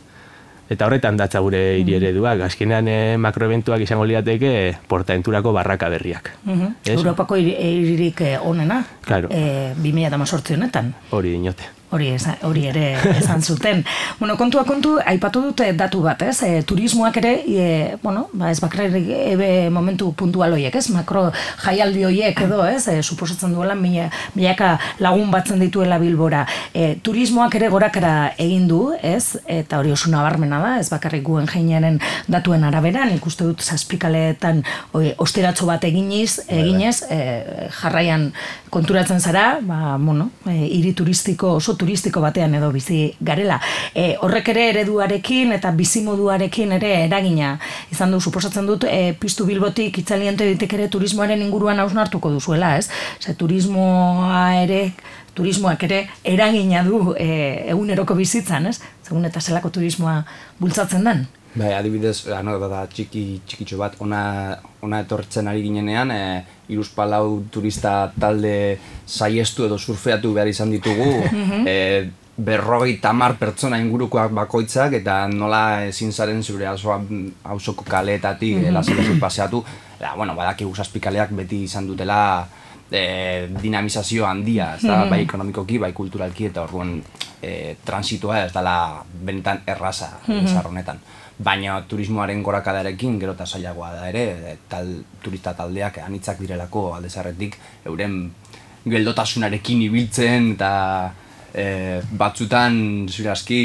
Eta 0.70 0.86
horretan 0.86 1.16
datza 1.16 1.40
gure 1.40 1.78
hiri 1.80 1.94
ereduak, 1.96 2.42
azkenean 2.42 2.88
e, 2.92 3.18
makroeventuak 3.18 3.80
izango 3.86 4.04
lirateke 4.06 4.76
Portaventurako 4.88 5.54
barraka 5.54 5.88
berriak. 5.90 6.34
Mhm. 6.44 6.74
Ez? 6.84 6.98
Europako 6.98 7.38
hiri- 7.38 7.56
hiririk 7.56 8.22
eh, 8.22 8.38
onena, 8.44 8.84
Claro. 9.06 9.30
e, 9.32 9.74
2018 9.78 10.54
honetan. 10.56 10.94
Hori 11.12 11.32
dinote. 11.38 11.64
Hori, 11.90 12.10
esa- 12.12 12.36
hori 12.44 12.66
ere 12.68 12.98
esan 13.18 13.42
zuten. 13.42 13.86
bueno, 14.20 14.36
kontua 14.36 14.66
kontu, 14.68 14.98
aipatu 15.06 15.40
dute 15.42 15.72
datu 15.74 16.02
bat, 16.04 16.22
ez? 16.22 16.42
E, 16.44 16.62
turismoak 16.68 17.16
ere, 17.22 17.30
e, 17.48 17.96
bueno, 18.04 18.26
ba 18.34 18.50
ez 18.52 18.60
bakarrik 18.60 19.08
ebe 19.08 19.70
momentu 19.72 20.12
puntual 20.12 20.52
hoiek, 20.52 20.76
ez? 20.76 20.90
Makro 20.92 21.32
jaialdi 21.64 22.04
hoiek 22.04 22.42
edo, 22.44 22.66
ez? 22.68 22.90
E, 22.92 22.98
suposatzen 23.02 23.54
duela 23.56 23.76
mila, 23.76 24.10
milaka 24.36 24.74
lagun 25.00 25.32
batzen 25.32 25.60
dituela 25.64 25.98
Bilbora. 25.98 26.46
E, 26.74 26.98
turismoak 27.02 27.56
ere 27.56 27.70
gorakara 27.72 28.34
egin 28.38 28.68
du, 28.68 28.82
ez? 29.02 29.38
Eta 29.48 29.80
hori 29.80 29.96
oso 29.96 30.12
nabarmena 30.12 30.60
da, 30.60 30.74
ez 30.82 30.90
bakarrik 30.92 31.24
guen 31.24 31.48
jeinaren 31.48 32.02
datuen 32.28 32.68
arabera, 32.68 33.06
nik 33.08 33.26
uste 33.26 33.48
dut 33.48 33.64
zazpikaletan 33.64 34.60
oi, 34.92 35.14
osteratxo 35.18 35.66
bat 35.72 35.88
eginiz, 35.88 36.42
eginez, 36.50 36.98
e, 37.10 37.70
jarraian 37.80 38.34
konturatzen 38.76 39.22
zara, 39.24 39.60
ba, 39.62 39.96
bueno, 39.98 40.32
e, 40.46 40.66
hiri 40.68 40.92
turistiko, 40.92 41.56
oso 41.62 41.77
turistiko 41.78 42.22
batean 42.24 42.56
edo 42.58 42.72
bizi 42.74 43.14
garela. 43.22 43.60
E, 43.94 44.16
horrek 44.22 44.50
ere 44.54 44.68
ereduarekin 44.72 45.54
eta 45.56 45.72
bizimoduarekin 45.78 46.74
ere 46.80 46.94
eragina 47.06 47.54
izan 47.92 48.12
du, 48.12 48.22
suposatzen 48.22 48.68
dut, 48.68 48.88
e, 48.90 49.14
piztu 49.20 49.46
bilbotik 49.48 50.02
itzaliente 50.04 50.48
ditek 50.50 50.78
ere 50.80 50.90
turismoaren 50.94 51.42
inguruan 51.46 51.80
hausnartuko 51.84 52.34
duzuela, 52.34 52.76
ez? 52.78 52.90
Ze 53.20 53.38
turismoa 53.38 54.44
ere, 54.64 54.82
turismoak 55.38 55.88
ere 55.88 56.04
eragina 56.24 56.84
du 56.84 57.14
e, 57.18 57.30
eguneroko 57.70 58.18
bizitzan, 58.18 58.68
ez? 58.74 58.80
Segun 59.08 59.26
eta 59.30 59.42
zelako 59.42 59.72
turismoa 59.80 60.22
bultzatzen 60.60 61.06
den. 61.08 61.28
Bai, 61.56 61.72
adibidez, 61.74 62.28
anekdota 62.36 62.84
txiki 62.92 63.24
txikitxo 63.48 63.80
bat, 63.80 63.96
ona, 64.04 64.22
ona 64.86 65.00
etortzen 65.02 65.48
ari 65.48 65.64
ginenean, 65.66 66.12
e, 66.12 66.44
iruzpalau 66.74 67.44
turista 67.52 68.12
talde 68.20 68.78
saiestu 69.08 69.66
edo 69.66 69.78
surfeatu 69.80 70.34
behar 70.36 70.52
izan 70.52 70.74
ditugu, 70.76 71.08
e, 71.72 71.78
berrogei 72.38 73.00
tamar 73.02 73.34
pertsona 73.40 73.80
ingurukoak 73.82 74.36
bakoitzak, 74.38 75.00
eta 75.00 75.24
nola 75.32 75.88
ezin 75.88 76.14
zaren 76.14 76.44
zure 76.44 76.68
hausoko 76.68 77.84
kaleetatik 77.88 78.58
mm 78.58 78.76
-hmm. 78.76 79.20
paseatu, 79.20 79.64
eta, 79.98 80.14
bueno, 80.16 80.36
badakigu 80.36 80.76
zazpikaleak 80.76 81.32
beti 81.32 81.64
izan 81.64 81.88
dutela 81.88 82.48
e, 82.92 83.50
dinamizazio 83.62 84.26
handia, 84.26 84.76
ez 84.76 84.84
da, 84.88 85.04
bai 85.10 85.22
ekonomikoki, 85.26 85.78
bai 85.82 85.94
kulturalki, 85.94 86.50
eta 86.52 86.64
orduan 86.64 86.98
e, 87.42 87.76
transitoa 87.86 88.46
ez 88.46 88.52
dela 88.54 89.04
benetan 89.24 89.64
erraza 89.68 90.14
mm 90.28 90.66
honetan. 90.66 91.00
Baina 91.38 91.76
turismoaren 91.86 92.42
gorakadarekin 92.42 93.20
gero 93.22 93.36
eta 93.38 93.46
zailagoa 93.46 93.92
da 93.94 94.08
ere, 94.10 94.26
e, 94.32 94.58
tal, 94.70 94.90
turista 95.22 95.54
taldeak 95.54 96.00
anitzak 96.06 96.40
direlako 96.42 96.94
aldezarretik, 96.96 97.58
euren 97.86 98.18
geldotasunarekin 98.88 99.82
ibiltzen 99.86 100.54
eta 100.56 100.72
e, 101.54 102.02
batzutan 102.18 103.08
zure 103.12 103.30
aski 103.30 103.62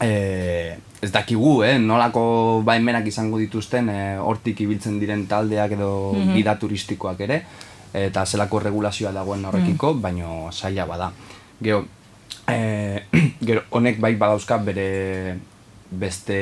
e, 0.00 0.76
ez 1.04 1.12
dakigu, 1.12 1.62
eh, 1.64 1.78
nolako 1.78 2.62
baimenak 2.64 3.06
izango 3.10 3.38
dituzten 3.38 3.90
e, 3.92 4.00
hortik 4.18 4.60
ibiltzen 4.64 4.98
diren 5.00 5.26
taldeak 5.28 5.76
edo 5.76 5.90
gida 6.32 6.56
turistikoak 6.60 7.20
ere, 7.26 7.42
eta 7.94 8.24
zelako 8.26 8.58
regulazioa 8.66 9.12
dagoen 9.14 9.44
horrekiko, 9.46 9.94
baino 10.02 10.50
zaila 10.52 10.86
bada. 10.86 11.12
Gero, 11.62 11.84
e, 12.50 13.04
gero 13.46 13.62
honek 13.70 14.00
bai 14.02 14.16
badauzka 14.18 14.58
bere 14.58 15.38
beste 15.90 16.38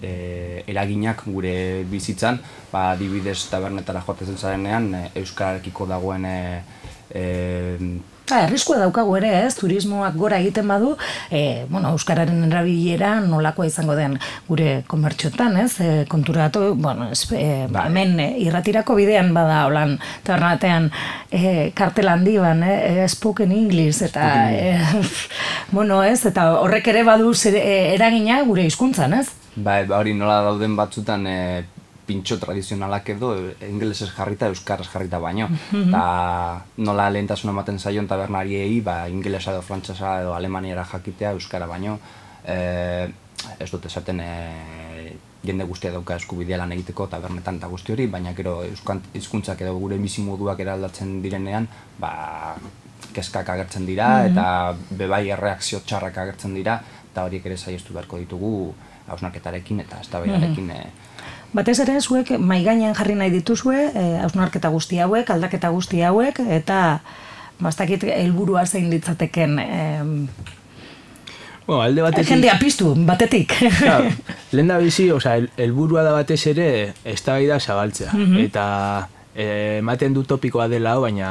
e, 0.00 0.64
eraginak 0.66 1.26
gure 1.28 1.84
bizitzan, 1.90 2.40
ba, 2.72 2.90
adibidez 2.94 3.38
tabernetara 3.50 4.02
joatezen 4.06 4.40
zarenean, 4.40 4.90
e, 4.94 5.04
euskararekiko 5.20 5.86
dagoen 5.90 6.24
e, 6.24 6.38
e, 7.10 7.24
Ha, 8.24 8.38
arriskua 8.46 8.78
daukagu 8.80 9.18
ere, 9.18 9.30
ez, 9.44 9.52
turismoak 9.58 10.14
gora 10.16 10.38
egiten 10.40 10.70
badu, 10.70 10.94
e, 11.28 11.66
bueno, 11.68 11.90
euskararen 11.92 12.46
erabilera 12.46 13.18
nolakoa 13.20 13.66
izango 13.68 13.96
den 13.98 14.16
gure 14.48 14.78
komertxotan, 14.88 15.58
ez, 15.60 15.74
e, 15.84 15.90
konturatu, 16.08 16.70
bueno, 16.80 17.10
ez, 17.12 17.20
e, 17.36 17.66
Bai. 17.68 17.84
hemen 17.90 18.16
e, 18.24 18.30
irratirako 18.46 18.96
bidean 18.96 19.34
bada, 19.36 19.66
holan, 19.68 19.98
tabernatean, 20.24 20.88
e, 21.28 21.70
kartel 21.76 22.08
handi 22.08 22.38
ban, 22.40 22.64
e, 22.64 23.04
spoken 23.12 23.52
English, 23.52 24.00
eta, 24.08 24.30
e, 24.56 24.80
bueno, 25.76 26.00
ez, 26.02 26.22
eta 26.24 26.48
horrek 26.62 26.88
ere 26.94 27.04
badu 27.04 27.34
zer, 27.34 27.60
e, 27.60 27.94
eragina 27.98 28.40
gure 28.48 28.64
hizkuntzan, 28.64 29.20
ez? 29.20 29.28
Bai, 29.54 29.84
ba, 29.84 30.00
hori 30.00 30.16
nola 30.16 30.40
dauden 30.48 30.80
batzutan 30.80 31.28
e, 31.28 31.38
pintxo 32.06 32.38
tradizionalak 32.42 33.08
edo 33.14 33.32
e, 33.36 33.68
ingelesez 33.68 34.10
jarrita, 34.14 34.48
euskaraz 34.52 34.88
jarrita 34.92 35.18
baino. 35.22 35.48
Eta 35.72 36.04
nola 36.84 37.10
lehentasuna 37.10 37.54
ematen 37.54 37.78
zaion 37.78 38.08
tabernariei, 38.10 38.80
ba, 38.84 39.04
ingelesa 39.08 39.52
edo 39.52 39.62
frantsesa 39.62 40.20
edo 40.22 40.34
alemaniera 40.34 40.84
jakitea 40.84 41.34
euskara 41.38 41.68
baino. 41.70 41.98
E, 42.44 43.08
ez 43.60 43.70
dut 43.70 43.86
esaten 43.86 44.20
e, 44.20 44.32
jende 45.44 45.66
guztia 45.68 45.92
dauka 45.92 46.16
eskubidea 46.16 46.56
lan 46.60 46.72
egiteko 46.72 47.06
tabernetan 47.12 47.60
eta 47.60 47.68
guzti 47.68 47.92
hori, 47.92 48.06
baina 48.08 48.32
gero 48.36 48.62
hizkuntzak 48.64 49.60
edo 49.60 49.76
gure 49.78 49.98
bizimoduak 50.00 50.60
eraldatzen 50.64 51.18
direnean, 51.24 51.68
ba, 52.00 52.14
kezkak 53.14 53.48
agertzen 53.54 53.86
dira 53.86 54.08
eta 54.26 54.46
bebai 54.98 55.28
erreakzio 55.30 55.80
txarrak 55.86 56.18
agertzen 56.24 56.54
dira 56.56 56.78
eta 57.10 57.26
horiek 57.28 57.46
ere 57.46 57.56
saiestu 57.56 57.94
beharko 57.94 58.18
ditugu 58.22 58.52
hausnarketarekin 59.12 59.84
eta 59.84 60.00
eztabaidarekin 60.02 60.70
e, 60.74 60.80
Batez 61.54 61.78
ere 61.84 62.00
zuek 62.00 62.32
mai 62.38 62.64
gainean 62.64 62.96
jarri 62.98 63.14
nahi 63.14 63.30
dituzue, 63.30 63.90
eh, 63.94 64.18
hausnarketa 64.24 64.72
guzti 64.74 64.98
hauek, 64.98 65.30
aldaketa 65.30 65.70
guzti 65.70 66.02
hauek 66.02 66.40
eta 66.58 67.00
bastakit 67.62 68.08
helburua 68.10 68.66
zein 68.66 68.90
litzateken 68.90 69.58
eh, 69.62 70.02
Bueno, 71.66 71.80
alde 71.80 72.02
batetik... 72.02 72.28
jendea 72.28 72.58
piztu, 72.60 72.90
batetik. 73.08 73.54
Claro, 73.78 74.10
lehen 74.52 74.68
da 74.68 74.76
bizi, 74.78 75.06
oza, 75.10 75.38
el, 75.40 75.48
helburua 75.56 76.02
da 76.04 76.12
batez 76.12 76.42
ere, 76.50 76.66
eztabaida 77.08 77.56
zabaltzea. 77.56 78.12
Eta 78.42 78.64
eh, 79.34 79.78
ematen 79.78 80.12
du 80.12 80.26
topikoa 80.28 80.68
dela 80.68 80.92
hau, 80.92 81.06
baina 81.06 81.30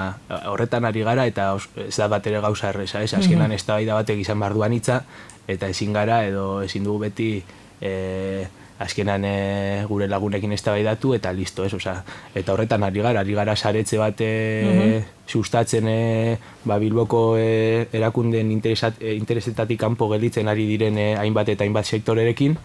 horretan 0.49 0.89
ari 0.89 1.05
gara, 1.05 1.27
eta 1.29 1.51
ez 1.85 1.93
da 1.99 2.09
bat 2.09 2.25
ere 2.31 2.41
gauza 2.41 2.71
erreza, 2.73 3.03
ez? 3.03 3.13
Azkenan 3.13 3.53
eztabaida 3.53 3.99
batek 3.99 4.23
izan 4.25 4.41
behar 4.41 4.57
duan 4.57 4.73
hitza, 4.73 5.03
eta 5.47 5.69
ezin 5.69 5.93
gara, 5.93 6.23
edo 6.25 6.63
ezin 6.65 6.89
dugu 6.89 7.05
beti 7.05 7.29
eh, 7.81 8.47
azkenan 8.79 9.25
eh, 9.25 9.83
gure 9.89 10.07
lagunekin 10.09 10.51
eztabaidatu 10.55 11.13
eta 11.17 11.31
listo, 11.33 11.65
ez? 11.65 11.73
Osea, 11.73 12.03
eta 12.35 12.53
horretan 12.53 12.83
ari 12.83 13.03
gara, 13.05 13.21
ari 13.21 13.35
gara 13.37 13.55
saretze 13.55 13.99
bat 14.01 14.21
eh, 14.25 15.03
sustatzen 15.27 15.87
eh, 15.87 16.37
ba, 16.65 16.79
Bilboko 16.79 17.35
eh, 17.37 17.87
erakundeen 17.93 18.51
interesat, 18.51 19.01
interesetatik 19.01 19.79
kanpo 19.79 20.09
gelditzen 20.11 20.49
ari 20.51 20.65
diren 20.67 20.97
eh, 20.97 21.13
hainbat 21.19 21.53
eta 21.53 21.67
hainbat 21.67 21.85
sektorerekin, 21.85 22.57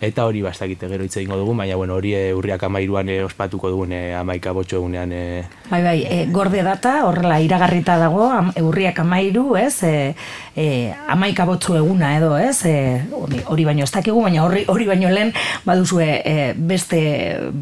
eta 0.00 0.26
hori 0.26 0.42
bastakite 0.42 0.88
gero 0.88 1.04
hitz 1.04 1.16
egingo 1.16 1.36
dugu, 1.36 1.54
baina 1.56 1.76
bueno, 1.76 1.94
hori 1.94 2.14
eh, 2.14 2.34
urriak 2.34 2.62
amairuan 2.66 3.08
eh, 3.08 3.22
ospatuko 3.24 3.70
dugun 3.70 3.92
eh, 3.92 4.14
amaika 4.18 4.52
botxo 4.52 4.76
egunean 4.80 5.12
eh, 5.12 5.44
Bai, 5.70 5.82
bai, 5.82 6.04
e, 6.04 6.26
gorde 6.28 6.62
data, 6.62 7.06
horrela 7.06 7.38
iragarrita 7.40 7.96
dago, 7.96 8.26
am, 8.28 8.50
eurriak 8.60 8.98
amairu, 9.00 9.56
ez, 9.56 9.82
e, 9.82 10.14
e, 10.54 10.92
amaika 11.08 11.46
botzu 11.48 11.78
eguna 11.78 12.10
edo, 12.18 12.34
ez, 12.36 12.66
e, 12.68 13.00
hori, 13.16 13.64
baino 13.64 13.86
ez 13.86 13.90
dakigu, 13.94 14.20
baina 14.20 14.42
hori, 14.44 14.66
hori 14.68 14.84
baino 14.90 15.08
lehen 15.08 15.32
baduzue 15.64 16.08
e, 16.20 16.34
beste, 16.54 17.00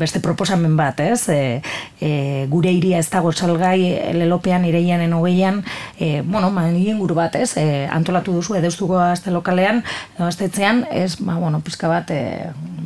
beste 0.02 0.18
proposamen 0.24 0.74
bat, 0.76 0.98
ez, 0.98 1.28
e, 1.30 1.60
e, 2.00 2.10
gure 2.50 2.72
iria 2.74 2.98
ez 2.98 3.06
dago 3.12 3.30
salgai 3.30 3.78
lelopean 4.18 4.66
ireianen 4.66 5.14
hogeian, 5.14 5.62
e, 5.94 6.24
bueno, 6.26 6.50
ma, 6.50 6.66
inguru 6.74 7.14
bat, 7.14 7.38
ez, 7.38 7.52
e, 7.56 7.86
antolatu 7.86 8.34
duzu, 8.34 8.58
edeustuko 8.58 8.98
azte 8.98 9.30
lokalean, 9.30 9.84
aztetzean, 10.18 10.88
ez, 10.90 11.14
ba, 11.22 11.38
bueno, 11.38 11.62
pizka 11.62 11.86
bat, 11.86 12.10
e, 12.10 12.31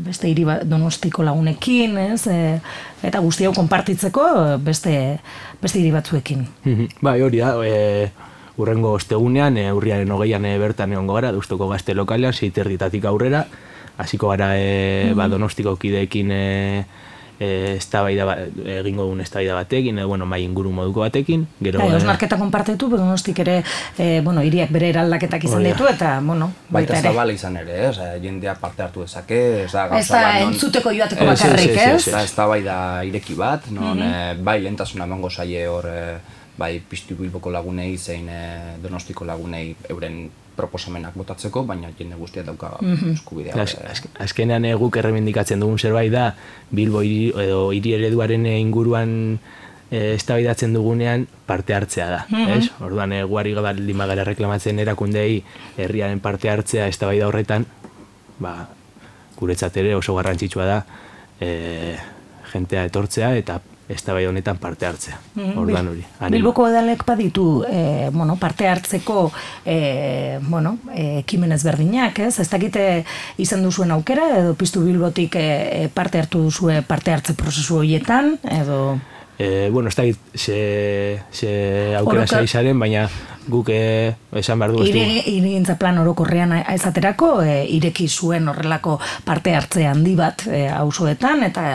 beste 0.07 0.29
hiri 0.31 0.45
donostiko 0.65 1.25
lagunekin, 1.27 1.97
ez, 1.99 2.27
e, 2.31 2.61
eta 3.07 3.21
guzti 3.25 3.47
hau 3.49 3.53
konpartitzeko 3.57 4.27
e, 4.31 4.57
beste, 4.63 4.95
beste 5.63 5.81
hiri 5.81 5.93
batzuekin. 5.95 6.47
Mhm. 6.65 7.03
Bai, 7.03 7.21
hori 7.23 7.43
da, 7.43 7.55
e, 7.65 8.11
urrengo 8.57 8.95
ostegunean, 8.97 9.59
e, 9.61 9.71
urriaren 9.73 10.13
hogeian 10.13 10.45
e, 10.49 10.57
bertan 10.59 10.93
egongo 10.97 11.19
gara, 11.19 11.33
duztoko 11.33 11.69
gazte 11.73 11.95
lokalean, 11.95 12.33
zeiterditatik 12.33 13.05
aurrera, 13.05 13.47
hasiko 13.99 14.31
gara 14.33 14.53
e, 14.59 15.13
ba, 15.17 15.29
donostiko 15.33 15.77
kideekin 15.81 16.33
e, 16.33 16.45
e, 17.41 17.77
eztabaida 17.77 18.25
ba, 18.25 18.37
egingo 18.79 19.05
dugun 19.05 19.21
eztabaida 19.21 19.55
batekin, 19.55 19.99
edo, 19.99 20.09
bueno, 20.09 20.27
mai 20.27 20.43
inguru 20.45 20.71
moduko 20.73 21.01
batekin, 21.05 21.47
gero... 21.61 21.81
Bai, 21.81 21.91
e, 21.93 21.97
osnarketa 22.01 22.39
konpartitu, 22.41 22.89
donostik 22.93 23.39
ere, 23.45 23.59
e, 23.99 24.21
bueno, 24.25 24.43
hiriak 24.47 24.73
bere 24.73 24.91
eraldaketak 24.95 25.45
izan 25.45 25.67
ditu, 25.67 25.89
eta, 25.91 26.17
bueno, 26.25 26.51
baita 26.69 26.95
baita 26.95 26.99
ere. 27.01 27.09
zabala 27.11 27.33
izan 27.37 27.57
ere, 27.63 27.77
eh? 27.83 27.89
Osea, 27.91 28.17
jendea 28.23 28.55
parte 28.61 28.83
hartu 28.87 29.05
dezake, 29.05 29.43
ez 29.65 29.73
da 29.73 29.85
Ez 29.87 29.91
gauza 30.09 30.23
da 30.23 30.33
non- 30.41 30.53
entzuteko 30.53 30.95
joateko 30.97 31.29
bakarrik, 31.29 31.77
ez, 31.77 32.07
da 32.11 32.23
eztabaida 32.25 32.79
ireki 33.05 33.37
bat, 33.39 33.69
non 33.71 34.03
eh, 34.03 34.35
bai 34.41 34.61
lehentasuna 34.63 35.05
emango 35.05 35.31
zaie 35.31 35.67
hor 35.69 35.87
eh, 35.93 36.17
bai 36.57 36.81
piztu 36.81 37.15
bilboko 37.19 37.51
lagunei 37.53 37.97
zein 37.99 38.29
eh, 38.33 38.77
donostiko 38.83 39.25
lagunei 39.29 39.77
euren 39.93 40.31
proposamenak 40.57 41.15
botatzeko, 41.19 41.63
baina 41.69 41.91
jende 41.99 42.17
guztia 42.19 42.45
dauka 42.47 42.73
eskubidea. 43.13 43.55
Az, 43.61 43.75
hor, 43.77 43.85
eh, 43.85 43.93
az, 43.93 44.03
azkenean 44.27 44.65
e, 44.65 44.73
guk 44.81 44.97
errebindikatzen 44.97 45.61
dugun 45.61 45.79
zerbait 45.79 46.13
da 46.13 46.31
Bilbo 46.71 47.03
hiri, 47.05 47.31
edo 47.45 47.71
hiri 47.77 47.95
ereduaren 47.99 48.47
e, 48.47 48.57
inguruan 48.63 49.13
e, 49.91 50.15
eztabaidatzen 50.15 50.75
dugunean 50.77 51.27
parte 51.47 51.77
hartzea 51.77 52.09
da, 52.11 52.23
ez? 52.57 52.71
Orduan 52.81 53.13
e, 53.13 53.23
guari 53.29 53.55
baldin 53.55 54.01
bagara 54.01 54.25
reklamatzen 54.29 54.81
erakundei 54.83 55.43
herriaren 55.77 56.21
parte 56.25 56.51
hartzea 56.51 56.89
eztabaida 56.93 57.29
horretan, 57.29 57.69
ba, 58.41 58.57
guretzat 59.37 59.77
ere 59.77 59.95
oso 59.95 60.17
garrantzitsua 60.17 60.67
da 60.67 60.83
e, 61.41 61.97
jentea 62.53 62.87
etortzea 62.89 63.35
eta 63.37 63.61
eztabaida 63.89 64.29
honetan 64.31 64.57
parte 64.59 64.87
hartzea. 64.87 65.19
Orduan 65.55 65.89
hori. 65.93 66.05
anima. 66.19 66.33
Bilboko 66.35 66.67
edalek 66.69 67.05
baditu 67.07 67.65
e, 67.69 68.11
bueno, 68.13 68.37
parte 68.37 68.67
hartzeko 68.69 69.31
e, 69.65 70.39
bueno, 70.43 70.79
e, 70.95 71.21
ekimen 71.21 71.53
ezberdinak, 71.53 72.19
ez? 72.19 72.39
Ez 72.41 72.49
dakite 72.51 73.05
izan 73.39 73.63
duzuen 73.63 73.93
aukera, 73.95 74.27
edo 74.41 74.55
piztu 74.59 74.83
Bilbotik 74.85 75.37
e, 75.39 75.89
parte 75.95 76.19
hartu 76.19 76.43
duzue 76.49 76.83
parte 76.83 77.13
hartze 77.15 77.35
prozesu 77.35 77.79
horietan, 77.79 78.39
edo... 78.51 78.99
E, 79.39 79.69
bueno, 79.71 79.91
ez 79.91 79.97
dakit 79.99 80.17
ze, 80.35 81.21
ze 81.31 81.95
aukera 81.99 82.23
Oroka- 82.25 82.39
zaizaren, 82.39 82.79
baina 82.81 83.03
guk 83.47 83.69
e, 83.69 84.15
esan 84.33 84.59
behar 84.59 84.73
dugu. 84.73 84.87
Ire, 84.89 85.03
irigintza 85.29 85.77
plan 85.77 85.99
orokorrean 86.01 86.55
ezaterako, 86.73 87.43
e, 87.45 87.59
ireki 87.77 88.09
zuen 88.09 88.49
horrelako 88.49 88.99
parte 89.25 89.53
hartze 89.55 89.85
handi 89.87 90.15
bat 90.17 90.47
e, 90.49 90.67
auzoetan 90.73 91.45
eta, 91.45 91.67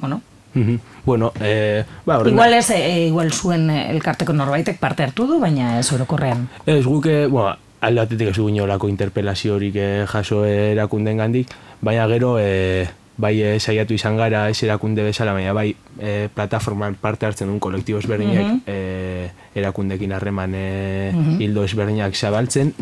bueno, 0.00 0.22
Mhm. 0.54 0.78
Bueno, 1.04 1.32
eh, 1.40 1.84
ba, 2.06 2.18
horren- 2.18 2.32
igual 2.34 2.54
ez, 2.54 2.70
e, 2.70 3.06
igual 3.08 3.32
zuen 3.32 3.68
e, 3.70 3.90
elkarteko 3.90 4.32
norbaitek 4.32 4.78
parte 4.78 5.02
hartu 5.02 5.26
du, 5.26 5.38
baina 5.40 5.78
ez 5.80 5.92
orokorrean. 5.92 6.48
Ez 6.66 6.84
guke, 6.86 7.26
bueno, 7.26 7.56
alde 7.80 8.00
batetik 8.00 8.28
ez 8.30 8.36
dugu 8.36 8.48
inolako 8.48 8.88
interpelaziorik 8.88 9.74
eh, 9.76 10.04
jaso 10.08 10.44
erakunden 10.46 11.18
gandik, 11.18 11.48
baina 11.82 12.06
gero 12.08 12.38
eh, 12.40 12.86
bai 13.16 13.42
eh, 13.42 13.58
saiatu 13.60 13.94
izan 13.94 14.16
gara 14.16 14.48
ez 14.48 14.62
erakunde 14.62 15.02
bezala, 15.04 15.34
baina 15.34 15.52
bai 15.52 15.74
eh, 16.00 16.28
plataforman 16.34 16.94
parte 16.94 17.26
hartzen 17.26 17.46
duen 17.50 17.60
kolektibo 17.60 17.98
ezberdinak 17.98 18.62
eh, 18.66 19.28
erakundekin 19.54 20.12
harreman 20.16 20.54
eh, 20.56 21.12
hildo 21.38 21.62
ezberdinak 21.64 22.14
zabaltzen, 22.16 22.72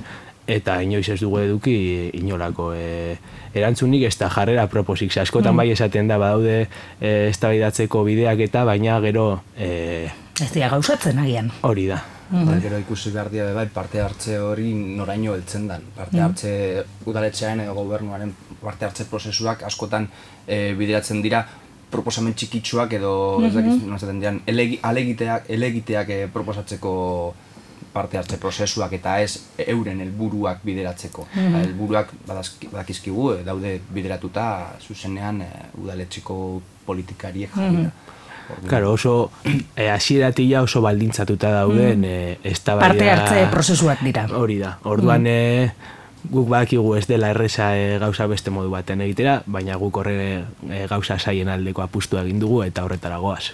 eta 0.46 0.80
inoiz 0.82 1.08
ez 1.08 1.20
dugu 1.20 1.38
eduki 1.42 1.74
inolako 2.18 2.72
eh, 2.74 3.18
erantzunik 3.54 4.06
ez 4.08 4.16
da 4.18 4.30
jarrera 4.32 4.66
proposik. 4.66 5.14
Askotan 5.22 5.56
bai 5.56 5.70
esaten 5.70 6.08
da 6.08 6.18
badaude 6.18 6.66
eh, 7.00 7.28
eztabaidatzeko 7.28 8.02
bideak 8.08 8.42
eta 8.48 8.64
baina 8.64 8.98
gero 9.00 9.42
eh, 9.56 10.10
Ez 10.40 10.50
dira 10.50 10.68
gauzatzen 10.72 11.18
agian. 11.18 11.52
hori 11.62 11.86
da. 11.86 12.02
Bai, 12.32 12.60
gero 12.64 12.78
ikusi 12.80 13.10
behar 13.12 13.28
dira 13.30 13.50
bai 13.52 13.66
parte 13.68 14.00
hartze 14.00 14.38
hori 14.40 14.72
noraino 14.72 15.34
heltzen 15.36 15.66
dan. 15.68 15.82
Parte 15.96 16.20
hartze 16.24 16.52
udaletxearen 17.04 17.60
edo 17.66 17.74
gobernuaren 17.76 18.32
parte 18.62 18.86
hartze 18.86 19.04
prozesuak 19.10 19.62
askotan 19.68 20.08
e, 20.46 20.72
bideratzen 20.78 21.20
dira 21.22 21.44
proposamen 21.92 22.32
txikitsuak 22.32 22.94
edo 22.96 23.12
ez 23.44 23.52
dakit 23.52 23.84
nola 23.84 23.98
esaten 24.00 24.22
diren 24.22 24.40
elegi, 24.48 24.78
alegiteak, 24.82 25.50
elegiteak 25.52 26.08
e, 26.08 26.18
proposatzeko 26.32 26.94
parte 27.92 28.16
hartze 28.18 28.38
prozesuak 28.40 28.92
eta 28.96 29.18
ez 29.20 29.38
euren 29.66 30.00
helburuak 30.00 30.62
bideratzeko. 30.64 31.26
Ba, 31.34 31.60
Helburuak 31.62 32.12
badazki- 32.28 32.70
badakizkigu 32.72 33.32
e, 33.34 33.42
daude 33.44 33.80
bideratuta 33.92 34.46
zuzenean 34.80 35.42
e, 35.44 35.48
udaletxeko 35.82 36.36
politikariek 36.86 37.50
jarri 37.56 37.84
da. 37.84 37.90
Orduan, 38.52 38.68
Claro, 38.68 38.92
oso 38.92 39.30
eh, 39.76 39.88
hasieratik 39.90 40.48
ja 40.50 40.62
oso 40.66 40.80
baldintzatuta 40.82 41.50
dauden 41.54 42.02
eh, 42.04 42.38
eztabaida 42.44 42.88
Parte 42.88 43.10
hartze 43.10 43.46
prozesuak 43.52 44.02
dira. 44.04 44.26
Hori 44.34 44.58
da. 44.58 44.74
Orduan 44.84 45.26
eh, 45.30 45.70
guk 46.30 46.48
badakigu 46.50 46.96
ez 46.98 47.06
dela 47.06 47.30
erresa 47.32 47.70
eh, 47.78 47.98
gauza 48.02 48.26
beste 48.26 48.50
modu 48.50 48.70
baten 48.74 49.00
egitera, 49.00 49.42
baina 49.46 49.76
guk 49.80 49.96
horre 50.02 50.16
eh, 50.70 50.86
gauza 50.90 51.18
saien 51.18 51.48
aldeko 51.48 51.82
apustua 51.86 52.22
egin 52.26 52.40
dugu 52.42 52.62
eta 52.66 52.84
horretara 52.84 53.18
goaz. 53.22 53.52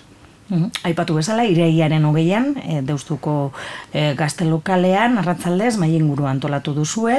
Mhm. 0.49 0.71
Aipatu 0.89 1.15
bezala, 1.19 1.45
ireiaren 1.45 2.05
hogeian, 2.09 2.55
e, 2.65 2.81
deustuko 2.81 3.53
e, 3.93 4.15
gazte 4.17 4.47
lokalean, 4.49 5.19
arratzaldez, 5.21 5.75
mai 5.77 5.91
inguru 5.93 6.25
antolatu 6.27 6.73
duzue, 6.73 7.19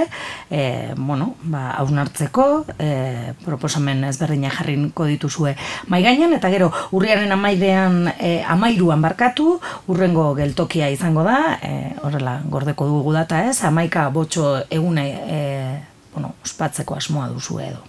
e, 0.49 0.93
bueno, 0.97 1.35
ba, 1.43 1.69
hausnartzeko, 1.77 2.47
e, 2.79 3.35
proposamen 3.45 4.01
ezberdinak 4.09 4.55
jarriko 4.57 5.05
dituzue 5.05 5.53
mai 5.87 6.01
gainean, 6.01 6.33
eta 6.33 6.49
gero, 6.49 6.71
urriaren 6.91 7.31
amairean, 7.31 8.15
e, 8.17 8.41
amairuan 8.41 9.05
barkatu, 9.05 9.59
urrengo 9.87 10.31
geltokia 10.39 10.89
izango 10.89 11.21
da, 11.27 11.59
e, 11.61 11.93
horrela, 12.01 12.39
gordeko 12.49 12.89
dugu 12.89 13.13
data 13.13 13.45
ez, 13.45 13.59
amaika 13.63 14.09
botxo 14.09 14.55
egune, 14.73 15.05
e, 15.29 15.39
bueno, 16.15 16.33
ospatzeko 16.41 16.97
asmoa 16.97 17.29
duzu 17.29 17.61
edo. 17.61 17.88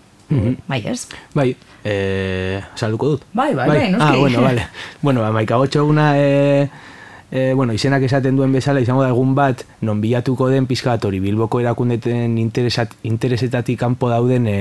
Bai, 0.68 0.82
ez? 0.86 1.08
Bai, 1.34 1.56
e, 1.84 2.62
salduko 2.76 3.16
dut? 3.16 3.26
Bai, 3.32 3.52
bai, 3.54 3.66
bai, 3.68 3.90
noski. 3.90 4.06
Ah, 4.06 4.16
bueno, 4.16 4.42
vale. 4.42 4.66
Bueno, 5.02 5.24
amaika 5.24 5.56
gotxoguna, 5.56 6.12
e, 6.18 6.68
e, 7.30 7.52
bueno, 7.54 7.72
izenak 7.72 8.02
esaten 8.06 8.36
duen 8.36 8.52
bezala, 8.52 8.80
izango 8.80 9.02
da 9.02 9.10
egun 9.10 9.34
bat, 9.34 9.64
non 9.82 10.00
bilatuko 10.00 10.48
den 10.52 10.68
pizka 10.70 10.94
bat 10.94 11.04
hori, 11.04 11.20
Bilboko 11.20 11.60
erakundeten 11.60 12.38
interesat, 12.38 12.94
interesetatik 13.02 13.78
kanpo 13.80 14.10
dauden 14.10 14.46
e, 14.46 14.58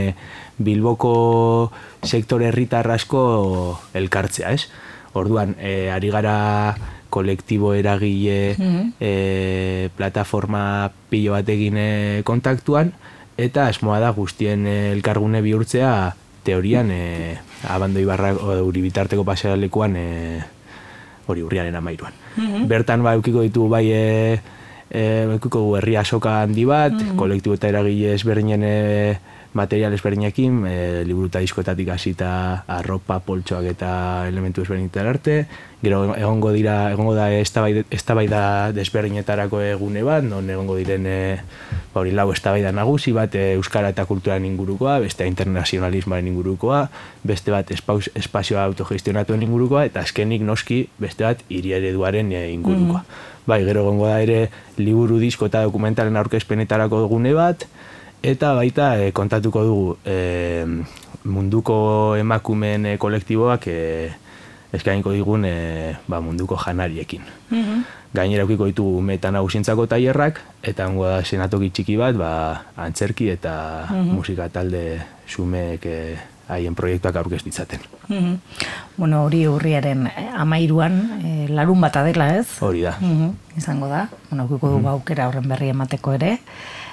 Bilboko 0.58 1.71
sektore 2.03 2.49
herritar 2.49 2.89
asko 2.91 3.79
elkartzea, 3.93 4.53
ez? 4.53 4.69
Orduan, 5.13 5.55
e, 5.60 5.89
ari 5.93 6.10
gara 6.10 6.77
kolektibo 7.10 7.73
eragile 7.73 8.55
e, 9.01 9.89
plataforma 9.97 10.91
pilo 11.10 11.34
batekin 11.34 11.77
kontaktuan, 12.23 12.93
eta 13.39 13.67
asmoa 13.71 13.99
da 14.04 14.12
guztien 14.15 14.67
e, 14.67 14.91
elkargune 14.91 15.41
bihurtzea 15.45 16.15
teorian 16.43 16.91
e, 16.91 17.38
abando 17.67 17.99
ibarra 17.99 18.34
o 18.36 18.60
uri 18.67 18.84
bitarteko 18.84 19.23
pasealekuan 19.28 19.95
e, 19.95 20.08
hori 21.30 21.43
urriaren 21.45 21.75
amairuan. 21.78 22.15
Bertan 22.67 23.04
ba 23.06 23.13
eukiko 23.17 23.43
ditu 23.45 23.67
bai 23.69 23.86
e, 23.93 24.06
e, 24.89 25.04
eukiko 25.36 25.62
herria 25.78 26.04
soka 26.06 26.39
handi 26.41 26.65
bat, 26.65 26.95
kolektibo 27.19 27.56
eta 27.56 27.69
eragile 27.69 28.15
ezberdinen 28.17 28.65
e, 28.65 28.75
material 29.54 29.94
ezberdinekin, 29.94 30.62
e, 30.68 30.76
liburu 31.08 31.30
eta 31.32 31.42
diskoetatik 31.42 31.90
hasita 31.90 32.30
arropa, 32.70 33.20
poltsoak 33.26 33.66
eta 33.72 33.92
elementu 34.30 34.62
ezberdinetan 34.62 35.10
arte, 35.10 35.36
gero 35.82 36.04
egongo 36.14 36.52
dira, 36.54 36.92
egongo 36.94 37.16
da 37.16 37.30
eztabaida 37.34 38.42
desberdinetarako 38.76 39.62
egune 39.64 40.04
bat, 40.06 40.26
non 40.28 40.50
egongo 40.50 40.76
diren 40.78 41.08
e, 41.10 41.20
hori 41.98 42.14
lau 42.14 42.28
eztabaida 42.34 42.72
nagusi 42.76 43.14
bat 43.16 43.34
e, 43.34 43.56
euskara 43.56 43.90
eta 43.96 44.06
kulturaren 44.06 44.46
ingurukoa, 44.46 45.00
beste 45.02 45.26
internazionalismoaren 45.30 46.30
ingurukoa, 46.30 46.84
beste 47.24 47.56
bat 47.56 47.72
espaus, 47.74 48.12
espazioa 48.20 48.68
autogestionatuen 48.70 49.48
ingurukoa 49.48 49.88
eta 49.90 50.06
azkenik 50.06 50.46
noski 50.46 50.84
beste 51.02 51.26
bat 51.26 51.44
hiri 51.50 51.74
ereduaren 51.80 52.32
e, 52.36 52.46
ingurukoa. 52.54 53.04
Bai, 53.50 53.64
gero 53.66 53.82
egongo 53.82 54.06
da 54.06 54.20
ere 54.22 54.50
liburu 54.78 55.18
disko 55.18 55.48
eta 55.50 55.64
dokumentalen 55.66 56.20
aurkezpenetarako 56.20 57.06
egune 57.08 57.34
bat, 57.34 57.66
eta 58.23 58.53
baita 58.53 58.95
e, 58.99 59.12
kontatuko 59.12 59.63
dugu 59.63 59.97
e, 60.05 60.65
munduko 61.23 62.15
emakumeen 62.19 62.86
e, 62.86 62.97
kolektiboak 62.97 63.67
e, 63.67 63.79
eskainiko 64.73 65.13
digun 65.15 65.45
e, 65.45 65.95
ba, 66.08 66.21
munduko 66.21 66.58
janariekin. 66.60 67.23
Gainera 68.13 68.45
ukiko 68.45 68.65
ditugu 68.65 69.01
meta 69.05 69.29
nagusientzako 69.32 69.86
tailerrak 69.89 70.41
eta 70.65 70.88
hango 70.88 71.05
da 71.05 71.21
senatoki 71.23 71.69
txiki 71.69 71.95
bat, 71.97 72.17
ba, 72.17 72.32
antzerki 72.77 73.29
eta 73.34 73.53
musika 74.10 74.49
talde 74.53 74.99
sumeek 75.29 75.86
e, 75.86 76.01
haien 76.49 76.75
proiektuak 76.75 77.15
aurkez 77.21 77.43
ditzaten. 77.45 77.79
Mhm. 78.10 78.36
Bueno, 78.97 79.23
hori 79.25 79.45
urriaren 79.47 80.08
eh, 80.08 80.29
amairuan, 80.36 80.95
eh, 81.23 81.47
larun 81.49 81.82
bata 81.82 82.03
dela 82.03 82.34
ez? 82.36 82.47
Hori 82.62 82.82
da. 82.82 82.97
Mhm, 82.99 83.58
izango 83.58 83.88
da, 83.88 84.08
bueno, 84.29 84.45
ukiko 84.49 84.73
dugu 84.73 84.89
aukera 84.89 85.29
horren 85.29 85.47
berri 85.47 85.69
emateko 85.69 86.13
ere. 86.17 86.39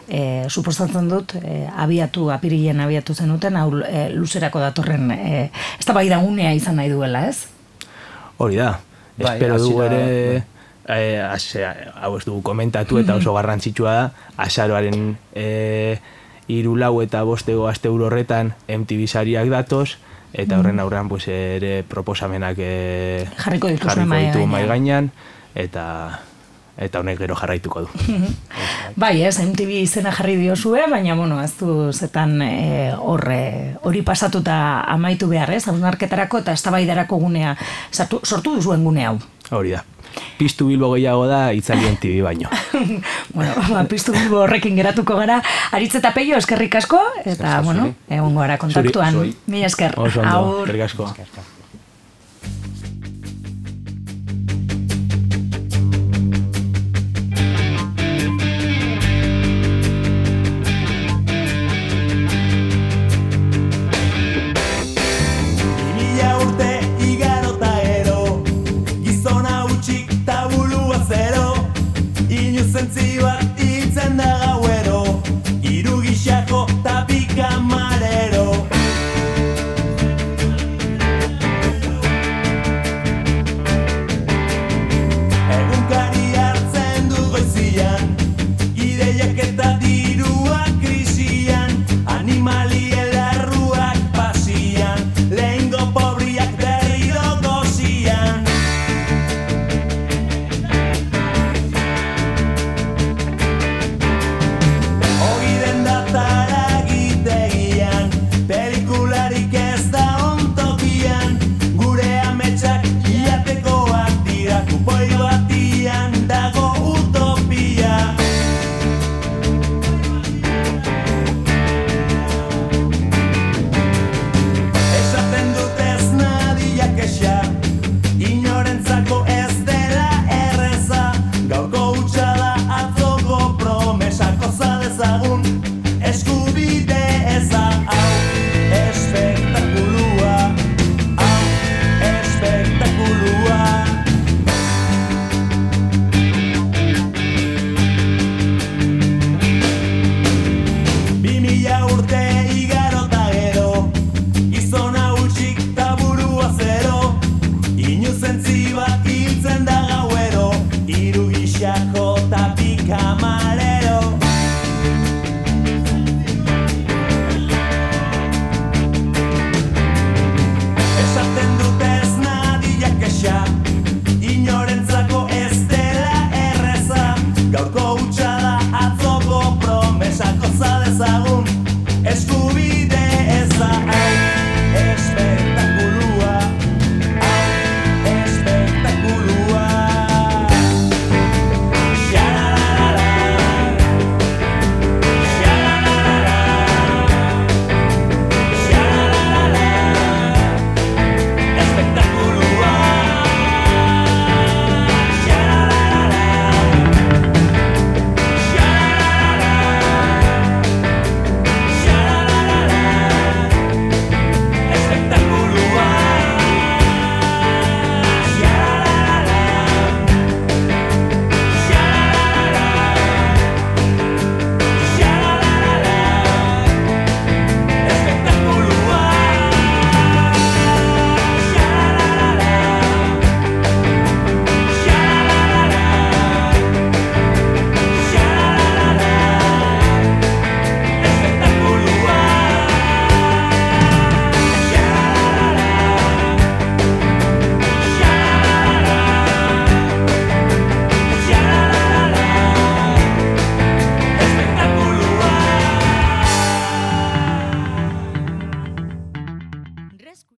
E, 0.07 0.47
suposatzen 0.49 1.09
dut, 1.11 1.35
e, 1.41 1.65
abiatu, 1.67 2.31
apirilen 2.31 2.81
abiatu 2.81 3.15
zenuten, 3.15 3.57
hau 3.59 3.73
e, 3.83 4.09
luzerako 4.15 4.61
datorren, 4.63 5.11
e, 5.11 5.51
ez 5.79 5.87
da 5.87 5.93
bai 5.93 6.09
unea 6.15 6.53
izan 6.55 6.77
nahi 6.77 6.91
duela, 6.91 7.27
ez? 7.29 7.49
Hori 8.39 8.57
da. 8.57 8.79
Bai, 9.17 9.39
Espero 9.39 9.57
dugu 9.59 9.83
ere 9.83 10.45
eh, 10.89 11.21
ase, 11.25 11.65
hau 11.65 12.17
ez 12.19 12.25
dugu 12.27 12.43
komentatu 12.45 13.01
eta 13.01 13.17
oso 13.21 13.35
garrantzitsua 13.37 13.95
da 13.97 14.05
azaroaren 14.37 15.17
eh, 15.35 15.99
iru 16.53 16.77
lau 16.77 17.01
eta 17.03 17.25
bostego 17.25 17.67
aste 17.69 17.89
horretan 17.89 18.55
MTV 18.69 19.09
sariak 19.09 19.49
datoz 19.51 19.97
eta 20.37 20.59
horren 20.59 20.81
aurrean 20.81 21.09
pues, 21.09 21.27
ere 21.29 21.83
proposamenak 21.89 22.61
eh, 22.61 23.27
Jarriko 23.39 23.73
dituzue 23.73 23.89
jarriko 23.95 24.09
mahai 24.09 24.27
ditu 24.27 24.39
gainean. 24.39 24.51
mahai 24.53 24.67
gainean 24.69 25.11
eta 25.55 25.87
eta 26.77 27.01
honek 27.01 27.19
gero 27.19 27.37
jarraituko 27.39 27.87
du. 27.87 27.89
Bai, 29.01 29.23
ez, 29.25 29.39
MTV 29.41 29.81
izena 29.83 30.13
jarri 30.15 30.37
diozue, 30.41 30.85
baina, 30.91 31.17
bueno, 31.17 31.41
ez 31.43 31.53
du 31.59 31.91
zetan 31.93 32.37
e, 32.45 32.93
horre, 32.97 33.77
hori 33.89 34.03
pasatuta 34.07 34.59
amaitu 34.93 35.29
behar, 35.29 35.53
ez, 35.57 35.67
hausnarketarako 35.69 36.45
eta 36.45 36.55
eztabaidarako 36.57 37.19
gunea, 37.25 37.57
sartu, 37.93 38.21
sortu 38.25 38.57
duzuen 38.57 38.85
gune 38.85 39.07
hau. 39.09 39.19
Hori 39.57 39.77
da. 39.77 39.85
Piztu 40.39 40.69
bilbo 40.71 40.89
gehiago 40.95 41.27
da 41.29 41.41
itzali 41.53 41.85
MTV 41.91 42.23
baino. 42.25 42.53
bueno, 43.37 43.53
ba, 43.69 43.85
piztu 43.89 44.15
bilbo 44.17 44.43
horrekin 44.45 44.77
geratuko 44.79 45.19
gara, 45.19 45.43
aritz 45.77 45.95
eta 46.01 46.13
peio 46.17 46.39
eskerrik 46.41 46.79
asko, 46.81 47.03
eta, 47.19 47.33
Eskerrik 47.33 47.51
asko 47.51 47.69
bueno, 47.69 47.91
egongo 48.09 48.45
gara 48.45 48.57
kontaktuan. 48.61 49.21
Zuri. 49.21 49.37
Mila 49.53 49.69
esker. 49.73 49.97
Oso 49.97 50.25
ondo, 50.25 50.33
Agur. 50.33 50.65
eskerrik 50.65 50.89
asko. 50.89 51.13
Eskerrik 51.13 51.37
asko. 51.37 51.56